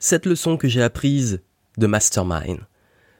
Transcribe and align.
cette 0.00 0.26
leçon 0.26 0.56
que 0.56 0.66
j'ai 0.66 0.82
apprise 0.82 1.42
de 1.78 1.86
Mastermind. 1.86 2.58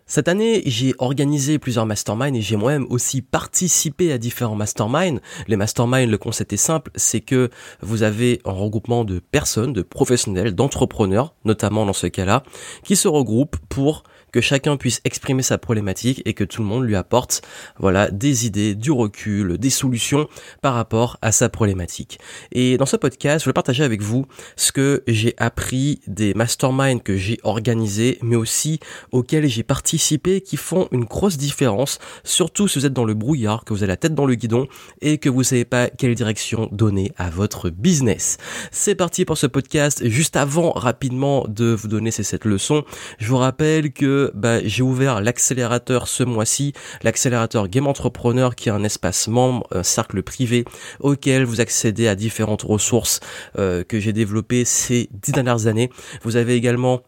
Cette 0.06 0.26
année, 0.26 0.62
j'ai 0.66 0.92
organisé 0.98 1.60
plusieurs 1.60 1.86
masterminds 1.86 2.34
et 2.34 2.40
j'ai 2.40 2.56
moi-même 2.56 2.86
aussi 2.90 3.22
participé 3.22 4.10
à 4.10 4.18
différents 4.18 4.56
masterminds. 4.56 5.20
Les 5.46 5.54
masterminds, 5.54 6.10
le 6.10 6.18
concept 6.18 6.52
est 6.52 6.56
simple, 6.56 6.90
c'est 6.96 7.20
que 7.20 7.48
vous 7.80 8.02
avez 8.02 8.40
un 8.44 8.50
regroupement 8.50 9.04
de 9.04 9.20
personnes, 9.20 9.72
de 9.72 9.82
professionnels, 9.82 10.56
d'entrepreneurs, 10.56 11.36
notamment 11.44 11.86
dans 11.86 11.92
ce 11.92 12.08
cas-là, 12.08 12.42
qui 12.82 12.96
se 12.96 13.06
regroupent 13.06 13.58
pour 13.68 14.02
que 14.32 14.40
chacun 14.40 14.76
puisse 14.76 15.00
exprimer 15.04 15.42
sa 15.42 15.58
problématique 15.58 16.22
et 16.24 16.34
que 16.34 16.44
tout 16.44 16.62
le 16.62 16.68
monde 16.68 16.84
lui 16.84 16.96
apporte 16.96 17.42
voilà 17.78 18.10
des 18.10 18.46
idées, 18.46 18.74
du 18.74 18.90
recul, 18.90 19.58
des 19.58 19.70
solutions 19.70 20.28
par 20.62 20.74
rapport 20.74 21.18
à 21.22 21.32
sa 21.32 21.48
problématique. 21.48 22.18
Et 22.52 22.76
dans 22.76 22.86
ce 22.86 22.96
podcast, 22.96 23.44
je 23.44 23.48
vais 23.48 23.54
partager 23.54 23.84
avec 23.84 24.02
vous 24.02 24.26
ce 24.56 24.72
que 24.72 25.02
j'ai 25.06 25.34
appris 25.38 26.00
des 26.06 26.34
masterminds 26.34 27.00
que 27.00 27.16
j'ai 27.16 27.38
organisés, 27.42 28.18
mais 28.22 28.36
aussi 28.36 28.80
auxquels 29.12 29.46
j'ai 29.48 29.62
participé, 29.62 30.40
qui 30.40 30.56
font 30.56 30.88
une 30.92 31.04
grosse 31.04 31.36
différence, 31.36 31.98
surtout 32.24 32.68
si 32.68 32.78
vous 32.78 32.86
êtes 32.86 32.92
dans 32.92 33.04
le 33.04 33.14
brouillard, 33.14 33.64
que 33.64 33.72
vous 33.72 33.82
avez 33.82 33.88
la 33.88 33.96
tête 33.96 34.14
dans 34.14 34.26
le 34.26 34.34
guidon 34.34 34.66
et 35.00 35.18
que 35.18 35.28
vous 35.28 35.42
savez 35.42 35.64
pas 35.64 35.88
quelle 35.88 36.14
direction 36.14 36.68
donner 36.72 37.12
à 37.16 37.30
votre 37.30 37.70
business. 37.70 38.38
C'est 38.70 38.94
parti 38.94 39.24
pour 39.24 39.38
ce 39.38 39.46
podcast. 39.46 40.06
Juste 40.06 40.36
avant, 40.36 40.72
rapidement, 40.72 41.46
de 41.48 41.72
vous 41.72 41.88
donner 41.88 42.10
ces 42.10 42.22
sept 42.22 42.44
leçons, 42.44 42.84
je 43.18 43.28
vous 43.28 43.36
rappelle 43.36 43.92
que 43.92 44.19
bah, 44.34 44.58
j'ai 44.62 44.82
ouvert 44.82 45.20
l'accélérateur 45.20 46.08
ce 46.08 46.22
mois-ci, 46.22 46.72
l'accélérateur 47.02 47.68
Game 47.68 47.86
Entrepreneur 47.86 48.54
qui 48.54 48.68
est 48.68 48.72
un 48.72 48.84
espace 48.84 49.28
membre, 49.28 49.66
un 49.70 49.82
cercle 49.82 50.22
privé 50.22 50.64
auquel 51.00 51.44
vous 51.44 51.60
accédez 51.60 52.08
à 52.08 52.14
différentes 52.14 52.62
ressources 52.62 53.20
euh, 53.58 53.84
que 53.84 54.00
j'ai 54.00 54.12
développées 54.12 54.64
ces 54.64 55.08
dix 55.12 55.32
dernières 55.32 55.66
années. 55.66 55.90
Vous 56.22 56.36
avez 56.36 56.54
également 56.54 57.02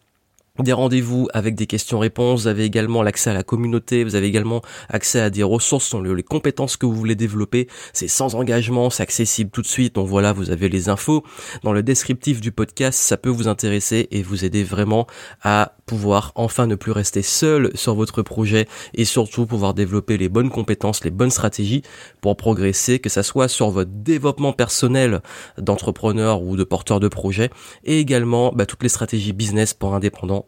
des 0.58 0.74
rendez-vous 0.74 1.28
avec 1.32 1.54
des 1.54 1.66
questions-réponses, 1.66 2.42
vous 2.42 2.46
avez 2.46 2.64
également 2.64 3.02
l'accès 3.02 3.30
à 3.30 3.32
la 3.32 3.42
communauté, 3.42 4.04
vous 4.04 4.16
avez 4.16 4.26
également 4.26 4.60
accès 4.90 5.18
à 5.18 5.30
des 5.30 5.42
ressources 5.42 5.86
sur 5.86 6.02
les 6.02 6.22
compétences 6.22 6.76
que 6.76 6.84
vous 6.84 6.94
voulez 6.94 7.14
développer, 7.14 7.68
c'est 7.94 8.06
sans 8.06 8.34
engagement, 8.34 8.90
c'est 8.90 9.02
accessible 9.02 9.50
tout 9.50 9.62
de 9.62 9.66
suite, 9.66 9.94
donc 9.94 10.08
voilà, 10.08 10.34
vous 10.34 10.50
avez 10.50 10.68
les 10.68 10.90
infos. 10.90 11.24
Dans 11.62 11.72
le 11.72 11.82
descriptif 11.82 12.42
du 12.42 12.52
podcast, 12.52 12.98
ça 12.98 13.16
peut 13.16 13.30
vous 13.30 13.48
intéresser 13.48 14.08
et 14.10 14.22
vous 14.22 14.44
aider 14.44 14.62
vraiment 14.62 15.06
à 15.42 15.72
pouvoir 15.86 16.32
enfin 16.34 16.66
ne 16.66 16.74
plus 16.74 16.92
rester 16.92 17.22
seul 17.22 17.70
sur 17.74 17.94
votre 17.94 18.22
projet 18.22 18.68
et 18.94 19.06
surtout 19.06 19.46
pouvoir 19.46 19.72
développer 19.72 20.18
les 20.18 20.28
bonnes 20.28 20.50
compétences, 20.50 21.02
les 21.02 21.10
bonnes 21.10 21.30
stratégies 21.30 21.82
pour 22.20 22.36
progresser, 22.36 22.98
que 22.98 23.08
ça 23.08 23.22
soit 23.22 23.48
sur 23.48 23.70
votre 23.70 23.90
développement 23.90 24.52
personnel 24.52 25.22
d'entrepreneur 25.58 26.42
ou 26.42 26.56
de 26.56 26.64
porteur 26.64 27.00
de 27.00 27.08
projet 27.08 27.50
et 27.84 27.98
également 27.98 28.52
bah, 28.52 28.66
toutes 28.66 28.82
les 28.82 28.88
stratégies 28.88 29.32
business 29.32 29.74
pour 29.74 29.94
indépendants 29.94 30.41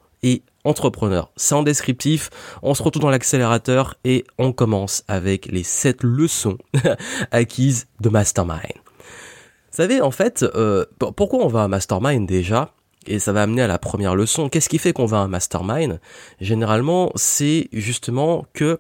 entrepreneur. 0.65 1.31
C'est 1.37 1.55
en 1.55 1.63
descriptif, 1.63 2.31
on 2.63 2.75
se 2.75 2.83
retrouve 2.83 3.03
dans 3.03 3.11
l'accélérateur 3.11 3.97
et 4.05 4.25
on 4.39 4.53
commence 4.53 5.05
avec 5.09 5.47
les 5.47 5.63
7 5.63 6.03
leçons 6.03 6.59
acquises 7.31 7.87
de 8.01 8.09
Mastermind. 8.09 8.61
Vous 8.65 9.83
savez, 9.83 10.01
en 10.01 10.11
fait, 10.11 10.43
euh, 10.43 10.85
pourquoi 11.17 11.45
on 11.45 11.49
va 11.49 11.65
à 11.65 11.69
Mastermind 11.69 12.27
déjà? 12.27 12.73
Et 13.07 13.19
ça 13.19 13.33
va 13.33 13.43
amener 13.43 13.63
à 13.63 13.67
la 13.67 13.79
première 13.79 14.15
leçon. 14.15 14.49
Qu'est-ce 14.49 14.69
qui 14.69 14.79
fait 14.79 14.93
qu'on 14.93 15.05
va 15.07 15.23
à 15.23 15.29
mastermind? 15.29 16.01
Généralement, 16.41 17.13
c'est 17.17 17.69
justement 17.73 18.47
que 18.55 18.79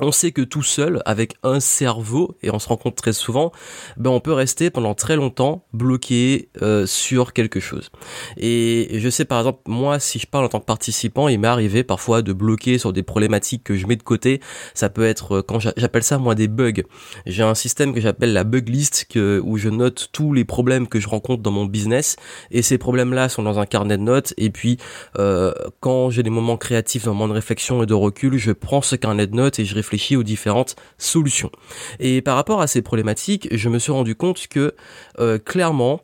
on 0.00 0.12
sait 0.12 0.32
que 0.32 0.42
tout 0.42 0.62
seul, 0.62 1.02
avec 1.04 1.34
un 1.42 1.60
cerveau, 1.60 2.36
et 2.42 2.50
on 2.50 2.58
se 2.58 2.68
rend 2.68 2.76
compte 2.76 2.96
très 2.96 3.12
souvent, 3.12 3.52
ben 3.96 4.10
on 4.10 4.20
peut 4.20 4.32
rester 4.32 4.70
pendant 4.70 4.94
très 4.94 5.16
longtemps 5.16 5.64
bloqué 5.72 6.48
euh, 6.62 6.86
sur 6.86 7.32
quelque 7.32 7.60
chose. 7.60 7.90
Et 8.36 8.88
je 8.94 9.08
sais 9.10 9.24
par 9.24 9.38
exemple, 9.38 9.60
moi, 9.66 9.98
si 9.98 10.18
je 10.18 10.26
parle 10.26 10.46
en 10.46 10.48
tant 10.48 10.60
que 10.60 10.64
participant, 10.64 11.28
il 11.28 11.38
m'est 11.38 11.48
arrivé 11.48 11.84
parfois 11.84 12.22
de 12.22 12.32
bloquer 12.32 12.78
sur 12.78 12.92
des 12.92 13.02
problématiques 13.02 13.64
que 13.64 13.76
je 13.76 13.86
mets 13.86 13.96
de 13.96 14.02
côté. 14.02 14.40
Ça 14.74 14.88
peut 14.88 15.04
être, 15.04 15.36
euh, 15.38 15.42
quand 15.42 15.58
j'appelle 15.60 16.02
ça 16.02 16.18
moi 16.18 16.34
des 16.34 16.48
bugs. 16.48 16.82
J'ai 17.26 17.42
un 17.42 17.54
système 17.54 17.94
que 17.94 18.00
j'appelle 18.00 18.32
la 18.32 18.44
bug 18.44 18.68
list, 18.68 19.06
que, 19.10 19.40
où 19.44 19.58
je 19.58 19.68
note 19.68 20.08
tous 20.12 20.32
les 20.32 20.44
problèmes 20.44 20.88
que 20.88 21.00
je 21.00 21.08
rencontre 21.08 21.42
dans 21.42 21.50
mon 21.50 21.66
business, 21.66 22.16
et 22.50 22.62
ces 22.62 22.78
problèmes-là 22.78 23.28
sont 23.28 23.42
dans 23.42 23.58
un 23.58 23.66
carnet 23.66 23.98
de 23.98 24.02
notes. 24.02 24.34
Et 24.38 24.50
puis, 24.50 24.78
euh, 25.18 25.52
quand 25.80 26.10
j'ai 26.10 26.22
des 26.22 26.30
moments 26.30 26.56
créatifs, 26.56 27.04
des 27.04 27.10
moments 27.10 27.28
de 27.28 27.34
réflexion 27.34 27.82
et 27.82 27.86
de 27.86 27.94
recul, 27.94 28.38
je 28.38 28.52
prends 28.52 28.82
ce 28.82 28.96
carnet 28.96 29.26
de 29.26 29.34
notes 29.34 29.58
et 29.58 29.64
je 29.64 29.74
réfléchis 29.74 29.89
aux 30.16 30.22
différentes 30.22 30.76
solutions. 30.98 31.50
Et 31.98 32.22
par 32.22 32.36
rapport 32.36 32.60
à 32.60 32.66
ces 32.66 32.82
problématiques, 32.82 33.48
je 33.50 33.68
me 33.68 33.78
suis 33.78 33.92
rendu 33.92 34.14
compte 34.14 34.46
que 34.48 34.74
euh, 35.18 35.38
clairement, 35.38 36.02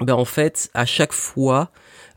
ben 0.00 0.14
en 0.14 0.24
fait, 0.24 0.70
à 0.74 0.86
chaque 0.86 1.12
fois, 1.12 1.70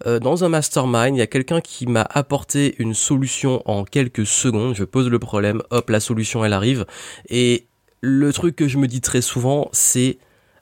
euh, 0.06 0.20
dans 0.20 0.44
un 0.44 0.50
mastermind, 0.50 1.16
il 1.16 1.20
y 1.20 1.24
a 1.24 1.28
quelqu'un 1.28 1.62
qui 1.62 1.88
m'a 1.88 2.06
apporté 2.10 2.76
une 2.80 2.94
solution 2.94 3.62
en 3.66 3.84
quelques 3.84 4.26
secondes. 4.26 4.76
Je 4.76 4.84
pose 4.84 5.10
le 5.10 5.20
problème, 5.20 5.62
hop, 5.72 5.90
la 5.90 6.00
solution 6.00 6.46
elle 6.46 6.54
arrive. 6.54 6.86
Et 7.30 7.66
le 8.02 8.32
truc 8.34 8.56
que 8.56 8.68
je 8.68 8.78
me 8.78 8.88
dis 8.88 9.02
très 9.02 9.22
souvent, 9.22 9.70
c'est, 9.72 10.18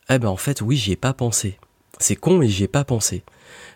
eh 0.10 0.20
ben 0.20 0.30
en 0.30 0.38
fait, 0.38 0.62
oui, 0.62 0.78
j'y 0.78 0.94
ai 0.94 0.98
pas 0.98 1.14
pensé. 1.14 1.58
C'est 2.00 2.16
con, 2.16 2.38
mais 2.38 2.48
j'y 2.48 2.64
ai 2.64 2.68
pas 2.68 2.84
pensé. 2.84 3.24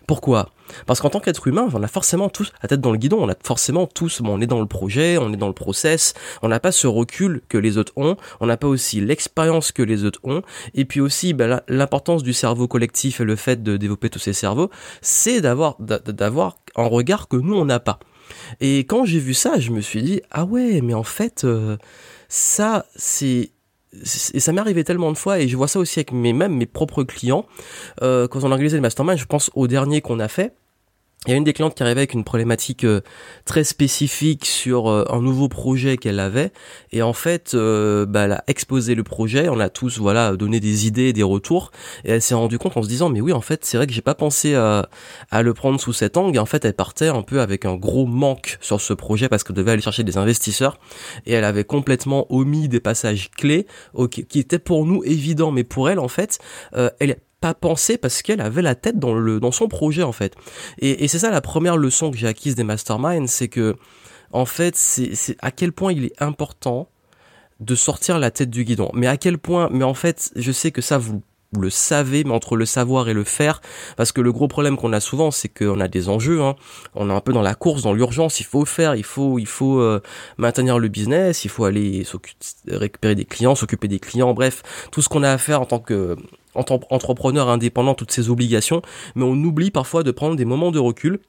Pourquoi? 0.06 0.50
Parce 0.86 1.00
qu'en 1.00 1.10
tant 1.10 1.20
qu'être 1.20 1.46
humain, 1.46 1.68
on 1.72 1.82
a 1.82 1.88
forcément 1.88 2.28
tous 2.28 2.52
la 2.62 2.68
tête 2.68 2.80
dans 2.80 2.92
le 2.92 2.98
guidon, 2.98 3.18
on 3.20 3.28
a 3.28 3.34
forcément 3.42 3.86
tous, 3.86 4.20
on 4.24 4.40
est 4.40 4.46
dans 4.46 4.60
le 4.60 4.66
projet, 4.66 5.18
on 5.18 5.32
est 5.32 5.36
dans 5.36 5.46
le 5.46 5.54
process, 5.54 6.14
on 6.42 6.48
n'a 6.48 6.60
pas 6.60 6.72
ce 6.72 6.86
recul 6.86 7.42
que 7.48 7.58
les 7.58 7.78
autres 7.78 7.92
ont, 7.96 8.16
on 8.40 8.46
n'a 8.46 8.56
pas 8.56 8.66
aussi 8.66 9.00
l'expérience 9.00 9.72
que 9.72 9.82
les 9.82 10.04
autres 10.04 10.20
ont, 10.24 10.42
et 10.74 10.84
puis 10.84 11.00
aussi 11.00 11.32
ben, 11.32 11.60
l'importance 11.68 12.22
du 12.22 12.32
cerveau 12.32 12.68
collectif 12.68 13.20
et 13.20 13.24
le 13.24 13.36
fait 13.36 13.62
de 13.62 13.76
développer 13.76 14.10
tous 14.10 14.18
ces 14.18 14.32
cerveaux, 14.32 14.70
c'est 15.00 15.40
d'avoir 15.40 15.76
d'avoir 15.78 16.56
un 16.76 16.86
regard 16.86 17.28
que 17.28 17.36
nous 17.36 17.54
on 17.54 17.64
n'a 17.64 17.80
pas. 17.80 17.98
Et 18.60 18.78
quand 18.80 19.04
j'ai 19.04 19.18
vu 19.18 19.34
ça, 19.34 19.58
je 19.58 19.70
me 19.70 19.80
suis 19.80 20.02
dit 20.02 20.22
ah 20.30 20.44
ouais, 20.44 20.80
mais 20.82 20.94
en 20.94 21.02
fait 21.02 21.44
euh, 21.44 21.76
ça 22.28 22.86
c'est 22.96 23.50
et 24.02 24.40
ça 24.40 24.52
m'est 24.52 24.60
arrivé 24.60 24.84
tellement 24.84 25.12
de 25.12 25.16
fois 25.16 25.40
et 25.40 25.48
je 25.48 25.56
vois 25.56 25.68
ça 25.68 25.78
aussi 25.78 25.98
avec 25.98 26.12
mes 26.12 26.32
même 26.32 26.54
mes 26.54 26.66
propres 26.66 27.04
clients 27.04 27.46
euh, 28.02 28.28
quand 28.28 28.44
on 28.44 28.50
organisait 28.50 28.76
le 28.76 28.82
mastermind 28.82 29.18
je 29.18 29.26
pense 29.26 29.50
au 29.54 29.66
dernier 29.66 30.00
qu'on 30.00 30.20
a 30.20 30.28
fait 30.28 30.54
il 31.26 31.30
y 31.30 31.34
a 31.34 31.36
une 31.36 31.44
des 31.44 31.54
clientes 31.54 31.74
qui 31.74 31.82
arrivait 31.82 32.00
avec 32.00 32.12
une 32.12 32.24
problématique 32.24 32.84
euh, 32.84 33.00
très 33.46 33.64
spécifique 33.64 34.44
sur 34.44 34.90
euh, 34.90 35.04
un 35.08 35.22
nouveau 35.22 35.48
projet 35.48 35.96
qu'elle 35.96 36.20
avait. 36.20 36.52
Et 36.92 37.00
en 37.02 37.14
fait 37.14 37.54
euh, 37.54 38.04
bah, 38.04 38.24
elle 38.24 38.32
a 38.32 38.44
exposé 38.46 38.94
le 38.94 39.04
projet. 39.04 39.48
On 39.48 39.58
a 39.58 39.70
tous 39.70 39.98
voilà 39.98 40.36
donné 40.36 40.60
des 40.60 40.86
idées 40.86 41.14
des 41.14 41.22
retours. 41.22 41.70
Et 42.04 42.10
elle 42.10 42.20
s'est 42.20 42.34
rendue 42.34 42.58
compte 42.58 42.76
en 42.76 42.82
se 42.82 42.88
disant 42.88 43.08
mais 43.08 43.22
oui 43.22 43.32
en 43.32 43.40
fait 43.40 43.64
c'est 43.64 43.78
vrai 43.78 43.86
que 43.86 43.92
j'ai 43.92 44.02
pas 44.02 44.14
pensé 44.14 44.54
à, 44.54 44.88
à 45.30 45.42
le 45.42 45.54
prendre 45.54 45.80
sous 45.80 45.94
cet 45.94 46.18
angle. 46.18 46.36
Et 46.36 46.38
en 46.38 46.46
fait 46.46 46.64
elle 46.64 46.74
partait 46.74 47.08
un 47.08 47.22
peu 47.22 47.40
avec 47.40 47.64
un 47.64 47.76
gros 47.76 48.06
manque 48.06 48.58
sur 48.60 48.80
ce 48.80 48.92
projet 48.92 49.30
parce 49.30 49.44
qu'elle 49.44 49.56
devait 49.56 49.72
aller 49.72 49.82
chercher 49.82 50.04
des 50.04 50.18
investisseurs. 50.18 50.78
Et 51.24 51.32
elle 51.32 51.44
avait 51.44 51.64
complètement 51.64 52.26
omis 52.30 52.68
des 52.68 52.80
passages 52.80 53.30
clés 53.30 53.66
qui 54.10 54.38
étaient 54.38 54.58
pour 54.58 54.84
nous 54.84 55.02
évidents. 55.04 55.52
Mais 55.52 55.64
pour 55.64 55.88
elle 55.88 55.98
en 55.98 56.08
fait 56.08 56.38
elle 56.98 57.16
pas 57.44 57.52
pensé 57.52 57.98
parce 57.98 58.22
qu'elle 58.22 58.40
avait 58.40 58.62
la 58.62 58.74
tête 58.74 58.98
dans 58.98 59.12
le 59.12 59.38
dans 59.38 59.52
son 59.52 59.68
projet 59.68 60.02
en 60.02 60.12
fait. 60.12 60.34
Et, 60.78 61.06
c'est 61.08 61.18
ça 61.18 61.30
la 61.30 61.42
première 61.42 61.76
leçon 61.76 62.10
que 62.10 62.16
j'ai 62.16 62.26
acquise 62.26 62.54
des 62.54 62.64
masterminds, 62.64 63.26
c'est 63.26 63.48
que 63.48 63.76
en 64.32 64.46
fait 64.46 64.74
c'est 64.76 65.36
à 65.40 65.50
quel 65.50 65.72
point 65.72 65.92
il 65.92 66.06
est 66.06 66.22
important 66.22 66.88
de 67.60 67.74
sortir 67.74 68.18
la 68.18 68.30
tête 68.30 68.48
du 68.48 68.64
guidon. 68.64 68.90
Mais 68.94 69.08
à 69.08 69.18
quel 69.18 69.36
point, 69.36 69.68
mais 69.70 69.84
en 69.84 69.92
fait, 69.92 70.32
je 70.36 70.52
sais 70.52 70.70
que 70.70 70.80
ça 70.80 70.96
vous 70.96 71.22
le 71.60 71.68
savez, 71.68 72.24
mais 72.24 72.32
entre 72.32 72.56
le 72.56 72.64
savoir 72.64 73.10
et 73.10 73.12
le 73.12 73.24
faire, 73.24 73.60
parce 73.98 74.10
que 74.10 74.22
le 74.22 74.32
gros 74.32 74.48
problème 74.48 74.78
qu'on 74.78 74.94
a 74.94 75.00
souvent, 75.00 75.30
c'est 75.30 75.50
qu'on 75.50 75.80
a 75.80 75.86
des 75.86 76.08
enjeux, 76.08 76.40
hein. 76.40 76.56
on 76.94 77.10
est 77.10 77.12
un 77.12 77.20
peu 77.20 77.34
dans 77.34 77.42
la 77.42 77.54
course, 77.54 77.82
dans 77.82 77.92
l'urgence, 77.92 78.40
il 78.40 78.46
faut 78.46 78.64
faire, 78.64 78.96
il 78.96 79.04
faut, 79.04 79.38
il 79.38 79.46
faut 79.46 79.80
euh, 79.80 80.00
maintenir 80.38 80.78
le 80.78 80.88
business, 80.88 81.44
il 81.44 81.50
faut 81.50 81.66
aller 81.66 82.06
récupérer 82.66 83.14
des 83.14 83.26
clients, 83.26 83.54
s'occuper 83.54 83.86
des 83.86 84.00
clients, 84.00 84.32
bref, 84.32 84.62
tout 84.90 85.02
ce 85.02 85.10
qu'on 85.10 85.22
a 85.22 85.30
à 85.30 85.38
faire 85.38 85.60
en 85.60 85.66
tant 85.66 85.78
que 85.78 86.16
entrepreneur 86.54 87.48
indépendant, 87.48 87.94
toutes 87.94 88.12
ces 88.12 88.30
obligations, 88.30 88.82
mais 89.14 89.24
on 89.24 89.34
oublie 89.34 89.70
parfois 89.70 90.02
de 90.02 90.10
prendre 90.10 90.36
des 90.36 90.44
moments 90.44 90.70
de 90.70 90.78
recul. 90.78 91.20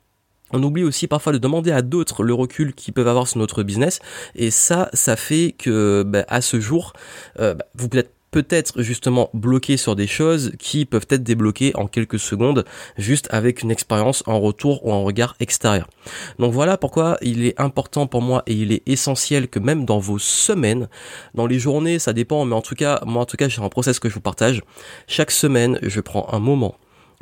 On 0.52 0.62
oublie 0.62 0.84
aussi 0.84 1.08
parfois 1.08 1.34
de 1.34 1.38
demander 1.38 1.72
à 1.72 1.82
d'autres 1.82 2.24
le 2.24 2.34
recul 2.34 2.74
qu'ils 2.74 2.94
peuvent 2.94 3.08
avoir 3.08 3.28
sur 3.28 3.40
notre 3.40 3.64
business. 3.64 4.00
Et 4.36 4.52
ça 4.52 4.90
ça 4.94 5.16
fait 5.16 5.56
que 5.58 6.04
bah, 6.04 6.24
à 6.28 6.42
ce 6.42 6.60
jour 6.60 6.94
euh, 7.40 7.56
bah, 7.56 7.66
vous 7.74 7.88
êtes 7.94 8.15
peut-être 8.36 8.82
justement 8.82 9.30
bloqué 9.34 9.78
sur 9.78 9.96
des 9.96 10.08
choses 10.08 10.52
qui 10.60 10.84
peuvent 10.84 11.08
être 11.10 11.24
débloquées 11.24 11.72
en 11.76 11.88
quelques 11.88 12.20
secondes 12.20 12.66
juste 12.98 13.30
avec 13.32 13.62
une 13.62 13.72
expérience 13.72 14.24
en 14.28 14.42
retour 14.42 14.86
ou 14.86 14.92
en 14.92 15.06
regard 15.06 15.38
extérieur. 15.40 15.88
Donc 16.38 16.52
voilà 16.52 16.76
pourquoi 16.76 17.18
il 17.22 17.46
est 17.46 17.58
important 17.58 18.08
pour 18.08 18.22
moi 18.22 18.44
et 18.46 18.54
il 18.54 18.74
est 18.74 18.84
essentiel 18.88 19.48
que 19.48 19.60
même 19.60 19.86
dans 19.86 20.00
vos 20.00 20.20
semaines, 20.20 20.90
dans 21.34 21.48
les 21.48 21.60
journées, 21.60 21.98
ça 21.98 22.12
dépend, 22.12 22.44
mais 22.44 22.56
en 22.56 22.62
tout 22.62 22.76
cas, 22.76 23.00
moi 23.06 23.22
en 23.22 23.26
tout 23.26 23.38
cas, 23.38 23.48
j'ai 23.48 23.62
un 23.62 23.70
process 23.70 24.00
que 24.00 24.10
je 24.10 24.16
vous 24.16 24.20
partage. 24.20 24.62
Chaque 25.08 25.32
semaine, 25.32 25.80
je 25.82 26.02
prends 26.02 26.28
un 26.34 26.40
moment 26.40 26.76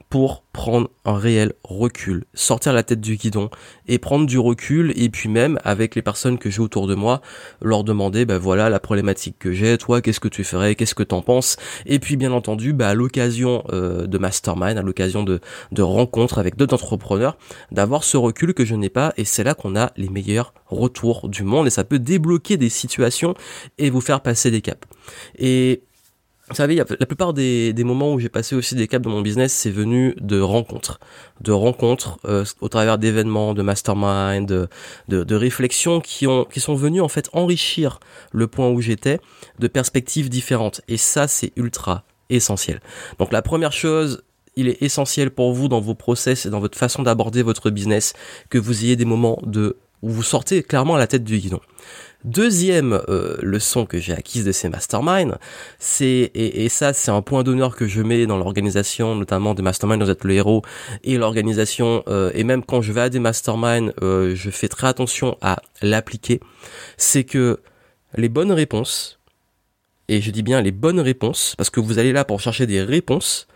pour 0.09 0.43
prendre 0.53 0.89
un 1.05 1.17
réel 1.17 1.53
recul, 1.63 2.25
sortir 2.35 2.73
la 2.73 2.83
tête 2.83 3.01
du 3.01 3.15
guidon 3.15 3.49
et 3.87 3.97
prendre 3.97 4.27
du 4.27 4.37
recul 4.37 4.93
et 4.95 5.09
puis 5.09 5.27
même 5.27 5.59
avec 5.63 5.95
les 5.95 6.03
personnes 6.03 6.37
que 6.37 6.51
j'ai 6.51 6.61
autour 6.61 6.85
de 6.85 6.93
moi, 6.93 7.21
leur 7.61 7.83
demander 7.83 8.25
ben 8.25 8.37
voilà 8.37 8.69
la 8.69 8.79
problématique 8.79 9.37
que 9.39 9.51
j'ai, 9.51 9.77
toi 9.77 10.01
qu'est-ce 10.01 10.19
que 10.19 10.27
tu 10.27 10.43
ferais, 10.43 10.75
qu'est-ce 10.75 10.93
que 10.93 11.03
t'en 11.03 11.21
penses? 11.21 11.57
Et 11.87 11.97
puis 11.97 12.15
bien 12.15 12.31
entendu 12.31 12.73
bah, 12.73 12.89
à 12.89 12.93
l'occasion 12.93 13.63
euh, 13.71 14.05
de 14.05 14.17
mastermind, 14.19 14.77
à 14.77 14.83
l'occasion 14.83 15.23
de, 15.23 15.39
de 15.71 15.81
rencontres 15.81 16.37
avec 16.37 16.57
d'autres 16.57 16.75
entrepreneurs, 16.75 17.37
d'avoir 17.71 18.03
ce 18.03 18.17
recul 18.17 18.53
que 18.53 18.65
je 18.65 18.75
n'ai 18.75 18.89
pas 18.89 19.13
et 19.17 19.25
c'est 19.25 19.43
là 19.43 19.55
qu'on 19.55 19.75
a 19.75 19.91
les 19.97 20.09
meilleurs 20.09 20.53
retours 20.67 21.27
du 21.27 21.43
monde 21.43 21.65
et 21.67 21.71
ça 21.71 21.83
peut 21.83 21.99
débloquer 21.99 22.57
des 22.57 22.69
situations 22.69 23.33
et 23.77 23.89
vous 23.89 24.01
faire 24.01 24.21
passer 24.21 24.51
des 24.51 24.61
caps. 24.61 24.87
Et 25.37 25.83
vous 26.49 26.55
savez, 26.55 26.75
la 26.75 27.05
plupart 27.05 27.33
des, 27.33 27.73
moments 27.85 28.13
où 28.13 28.19
j'ai 28.19 28.29
passé 28.29 28.55
aussi 28.55 28.75
des 28.75 28.87
caps 28.87 29.03
dans 29.03 29.09
mon 29.09 29.21
business, 29.21 29.53
c'est 29.53 29.71
venu 29.71 30.13
de 30.19 30.41
rencontres, 30.41 30.99
de 31.39 31.53
rencontres 31.53 32.19
euh, 32.25 32.43
au 32.59 32.67
travers 32.67 32.97
d'événements, 32.97 33.53
de 33.53 33.61
mastermind, 33.61 34.45
de, 34.45 34.67
de, 35.07 35.35
réflexions 35.35 36.01
qui 36.01 36.27
ont 36.27 36.43
qui 36.43 36.59
sont 36.59 36.75
venues 36.75 37.01
en 37.01 37.07
fait 37.07 37.29
enrichir 37.31 37.99
le 38.33 38.47
point 38.47 38.69
où 38.69 38.81
j'étais 38.81 39.19
de 39.59 39.67
perspectives 39.67 40.29
différentes. 40.29 40.81
Et 40.89 40.97
ça, 40.97 41.29
c'est 41.29 41.53
ultra 41.55 42.03
essentiel. 42.29 42.81
Donc 43.19 43.31
la 43.31 43.41
première 43.41 43.71
chose, 43.71 44.23
il 44.55 44.67
est 44.67 44.81
essentiel 44.81 45.31
pour 45.31 45.53
vous 45.53 45.69
dans 45.69 45.79
vos 45.79 45.95
process 45.95 46.45
et 46.45 46.49
dans 46.49 46.59
votre 46.59 46.77
façon 46.77 47.03
d'aborder 47.03 47.41
votre 47.41 47.69
business 47.69 48.13
que 48.49 48.57
vous 48.57 48.83
ayez 48.83 48.95
des 48.95 49.05
moments 49.05 49.39
de 49.43 49.77
où 50.03 50.09
vous 50.09 50.21
sortez 50.21 50.61
clairement 50.61 50.97
la 50.97 51.07
tête 51.07 51.23
du 51.23 51.39
guidon. 51.39 51.61
Deuxième 52.25 53.01
euh, 53.09 53.37
leçon 53.41 53.85
que 53.85 53.99
j'ai 53.99 54.13
acquise 54.13 54.45
de 54.45 54.51
ces 54.51 54.69
masterminds, 54.69 55.37
c'est 55.79 56.31
et, 56.35 56.69
ça 56.69 56.93
c'est 56.93 57.11
un 57.11 57.21
point 57.21 57.43
d'honneur 57.43 57.75
que 57.75 57.87
je 57.87 58.01
mets 58.01 58.25
dans 58.25 58.37
l'organisation, 58.37 59.15
notamment 59.15 59.53
des 59.53 59.61
masterminds, 59.61 60.03
vous 60.03 60.09
êtes 60.09 60.23
le 60.23 60.33
héros 60.33 60.61
et 61.03 61.17
l'organisation 61.17 62.03
euh, 62.07 62.31
et 62.33 62.43
même 62.45 62.63
quand 62.63 62.81
je 62.81 62.93
vais 62.93 63.01
à 63.01 63.09
des 63.09 63.19
masterminds, 63.19 63.91
euh, 64.01 64.35
je 64.35 64.49
fais 64.51 64.69
très 64.69 64.87
attention 64.87 65.37
à 65.41 65.61
l'appliquer. 65.81 66.39
C'est 66.95 67.23
que 67.23 67.59
les 68.15 68.29
bonnes 68.29 68.53
réponses 68.53 69.19
et 70.07 70.21
je 70.21 70.31
dis 70.31 70.43
bien 70.43 70.61
les 70.61 70.71
bonnes 70.71 71.01
réponses 71.01 71.55
parce 71.57 71.69
que 71.69 71.81
vous 71.81 71.99
allez 71.99 72.13
là 72.13 72.23
pour 72.23 72.39
chercher 72.39 72.67
des 72.67 72.81
réponses 72.81 73.47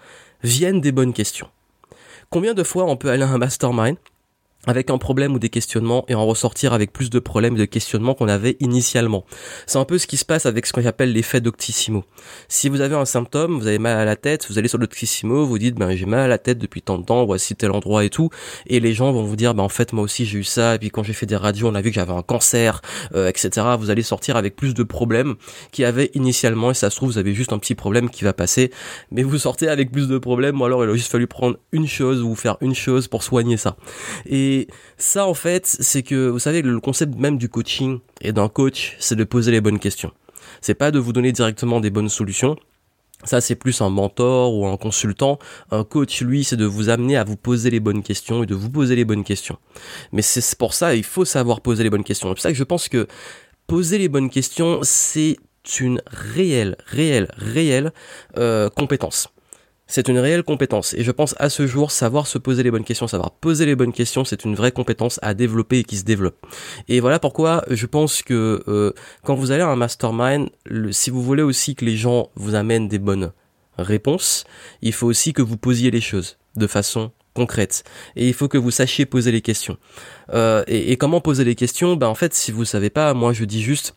viennent 0.44 0.82
des 0.82 0.92
bonnes 0.92 1.14
questions. 1.14 1.50
Combien 2.30 2.54
de 2.54 2.64
fois 2.64 2.84
on 2.84 2.98
peut 2.98 3.10
aller 3.10 3.24
à 3.24 3.30
un 3.30 3.38
mastermind 3.38 3.96
avec 4.68 4.90
un 4.90 4.98
problème 4.98 5.34
ou 5.34 5.40
des 5.40 5.50
questionnements 5.50 6.06
et 6.08 6.16
en 6.16 6.26
ressortir 6.26 6.74
avec 6.74 6.92
plus 6.92 7.10
de 7.10 7.20
problèmes 7.20 7.56
et 7.56 7.60
de 7.60 7.66
questionnements 7.66 8.14
qu'on 8.14 8.28
avait 8.28 8.58
initialement. 8.60 9.26
C'est 9.66 9.78
un 9.78 9.86
peu 9.86 9.98
ce 9.98 10.08
qui 10.08 10.18
se 10.18 10.26
passe 10.26 10.46
avec 10.46 10.66
ce 10.66 10.74
qu'on 10.74 10.86
appelle 10.86 11.14
l'effet 11.14 11.42
d'Octissimo. 11.42 12.04
Si 12.48 12.70
vous 12.70 12.82
avez 12.82 12.96
un 12.96 13.06
symptôme, 13.06 13.60
vous 13.60 13.68
avez 13.68 13.80
mal 13.80 13.98
à 13.98 14.06
la 14.06 14.16
tête, 14.16 14.48
vous 14.50 14.60
allez 14.60 14.68
sur 14.68 14.78
l'Octissimo, 14.78 15.46
vous 15.46 15.58
dites 15.58 15.76
ben 15.76 15.96
j'ai 15.96 16.06
mal 16.06 16.20
à 16.20 16.28
la 16.28 16.38
tête 16.38 16.58
depuis 16.58 16.82
tant 16.82 16.98
de 16.98 17.06
temps, 17.06 17.26
voici 17.26 17.56
tel 17.56 17.72
endroit 17.72 18.04
et 18.04 18.10
tout, 18.10 18.30
et 18.68 18.80
les 18.80 18.94
gens 18.94 19.12
vont 19.12 19.24
vous 19.24 19.36
dire 19.36 19.54
ben 19.54 19.64
en 19.64 19.70
fait 19.70 19.94
moi 19.94 20.04
aussi 20.04 20.26
j'ai 20.26 20.40
eu 20.40 20.44
ça, 20.44 20.76
et 20.76 20.80
puis 20.80 20.90
quand 20.90 21.04
j'ai 21.04 21.14
fait 21.14 21.26
des 21.26 21.36
radios 21.36 21.68
on 21.68 21.76
a 21.76 21.82
vu 21.82 21.90
que 21.90 21.96
j'avais 21.96 22.14
un 22.14 22.22
cancer, 22.22 22.82
euh, 23.16 23.30
etc. 23.30 23.66
Vous 23.80 23.90
allez 23.90 24.04
sortir 24.04 24.36
avec 24.36 24.56
plus 24.56 24.74
de 24.74 24.84
problèmes 24.84 25.36
qu'il 25.72 25.84
y 25.84 25.86
avait 25.86 26.12
initialement 26.14 26.72
et 26.72 26.74
ça 26.74 26.90
se 26.90 26.96
trouve 26.98 27.12
vous 27.12 27.18
avez 27.18 27.34
juste 27.34 27.54
un 27.54 27.60
petit 27.60 27.76
problème 27.76 28.10
qui 28.10 28.24
va 28.24 28.34
passer, 28.34 28.72
mais 29.12 29.24
vous 29.24 29.38
sortez 29.38 29.70
avec 29.70 29.92
plus 29.92 30.08
de 30.08 30.18
problèmes 30.18 30.60
ou 30.60 30.66
alors 30.66 30.84
il 30.84 30.90
a 30.90 30.94
juste 30.94 31.12
fallu 31.12 31.28
prendre 31.28 31.58
une 31.72 31.88
chose 31.88 32.22
ou 32.22 32.36
faire 32.36 32.58
une 32.62 32.76
chose 32.76 33.08
pour 33.08 33.24
soigner 33.24 33.58
ça. 33.58 33.78
Et 34.58 34.68
ça, 34.98 35.28
en 35.28 35.34
fait, 35.34 35.66
c'est 35.68 36.02
que, 36.04 36.30
vous 36.30 36.40
savez, 36.40 36.62
le 36.62 36.80
concept 36.80 37.16
même 37.16 37.38
du 37.38 37.50
coaching 37.50 38.00
et 38.22 38.32
d'un 38.32 38.50
coach, 38.50 38.96
c'est 39.00 39.16
de 39.16 39.24
poser 39.24 39.52
les 39.52 39.62
bonnes 39.62 39.80
questions. 39.80 40.12
C'est 40.62 40.74
pas 40.74 40.90
de 40.90 40.98
vous 40.98 41.14
donner 41.14 41.32
directement 41.32 41.80
des 41.80 41.92
bonnes 41.92 42.10
solutions. 42.10 42.56
Ça, 43.24 43.42
c'est 43.42 43.56
plus 43.56 43.82
un 43.82 43.90
mentor 43.90 44.56
ou 44.56 44.66
un 44.68 44.78
consultant. 44.78 45.38
Un 45.72 45.84
coach, 45.84 46.22
lui, 46.22 46.44
c'est 46.44 46.56
de 46.56 46.66
vous 46.66 46.90
amener 46.90 47.18
à 47.18 47.24
vous 47.24 47.38
poser 47.38 47.70
les 47.70 47.80
bonnes 47.80 48.02
questions 48.02 48.44
et 48.44 48.46
de 48.46 48.56
vous 48.56 48.70
poser 48.70 48.96
les 48.96 49.06
bonnes 49.06 49.24
questions. 49.24 49.58
Mais 50.12 50.22
c'est 50.22 50.58
pour 50.58 50.74
ça, 50.74 50.96
il 50.96 51.04
faut 51.04 51.26
savoir 51.26 51.62
poser 51.62 51.84
les 51.84 51.90
bonnes 51.90 52.04
questions. 52.04 52.30
C'est 52.30 52.34
pour 52.34 52.42
ça 52.42 52.52
que 52.52 52.58
je 52.58 52.64
pense 52.64 52.90
que 52.90 53.08
poser 53.66 53.98
les 53.98 54.10
bonnes 54.10 54.30
questions, 54.30 54.80
c'est 54.84 55.38
une 55.80 56.02
réelle, 56.08 56.78
réelle, 56.86 57.28
réelle 57.38 57.92
euh, 58.38 58.70
compétence. 58.70 59.30
C'est 59.88 60.10
une 60.10 60.20
réelle 60.20 60.44
compétence 60.44 60.94
et 60.94 61.04
je 61.04 61.12
pense 61.12 61.34
à 61.40 61.50
ce 61.50 61.66
jour 61.66 61.92
savoir 61.92 62.28
se 62.28 62.38
poser 62.38 62.62
les 62.62 62.72
bonnes 62.72 62.84
questions, 62.84 63.08
savoir 63.08 63.32
poser 63.32 63.66
les 63.66 63.76
bonnes 63.76 63.94
questions, 63.94 64.26
c'est 64.26 64.44
une 64.44 64.56
vraie 64.56 64.74
compétence 64.74 65.18
à 65.22 65.34
développer 65.34 65.80
et 65.80 65.84
qui 65.84 65.98
se 65.98 66.04
développe. 66.04 66.38
Et 66.90 67.00
voilà 67.00 67.20
pourquoi 67.20 67.64
je 67.70 67.86
pense 67.86 68.22
que 68.22 68.64
euh, 68.68 68.92
quand 69.24 69.36
vous 69.36 69.52
allez 69.52 69.64
à 69.64 69.70
un 69.70 69.78
mastermind, 69.78 70.50
si 70.92 71.10
vous 71.10 71.24
voulez 71.24 71.44
aussi 71.44 71.76
que 71.76 71.86
les 71.86 71.96
gens 71.96 72.30
vous 72.36 72.56
amènent 72.56 72.90
des 72.90 73.00
bonnes 73.00 73.32
réponses, 73.78 74.44
il 74.82 74.94
faut 74.94 75.08
aussi 75.08 75.34
que 75.34 75.42
vous 75.42 75.58
posiez 75.58 75.90
les 75.90 76.02
choses 76.02 76.38
de 76.56 76.68
façon 76.68 77.12
concrète 77.34 77.84
et 78.16 78.28
il 78.28 78.34
faut 78.34 78.48
que 78.48 78.58
vous 78.58 78.72
sachiez 78.72 79.06
poser 79.06 79.32
les 79.32 79.42
questions. 79.42 79.78
Euh, 80.34 80.64
et, 80.68 80.98
comment 80.98 81.22
poser 81.22 81.44
les 81.46 81.56
questions? 81.56 81.96
Ben 81.96 82.08
en 82.08 82.16
fait, 82.16 82.34
si 82.34 82.52
vous 82.52 82.66
savez 82.66 82.90
pas, 82.90 83.14
moi 83.14 83.32
je 83.32 83.46
dis 83.46 83.62
juste 83.62 83.96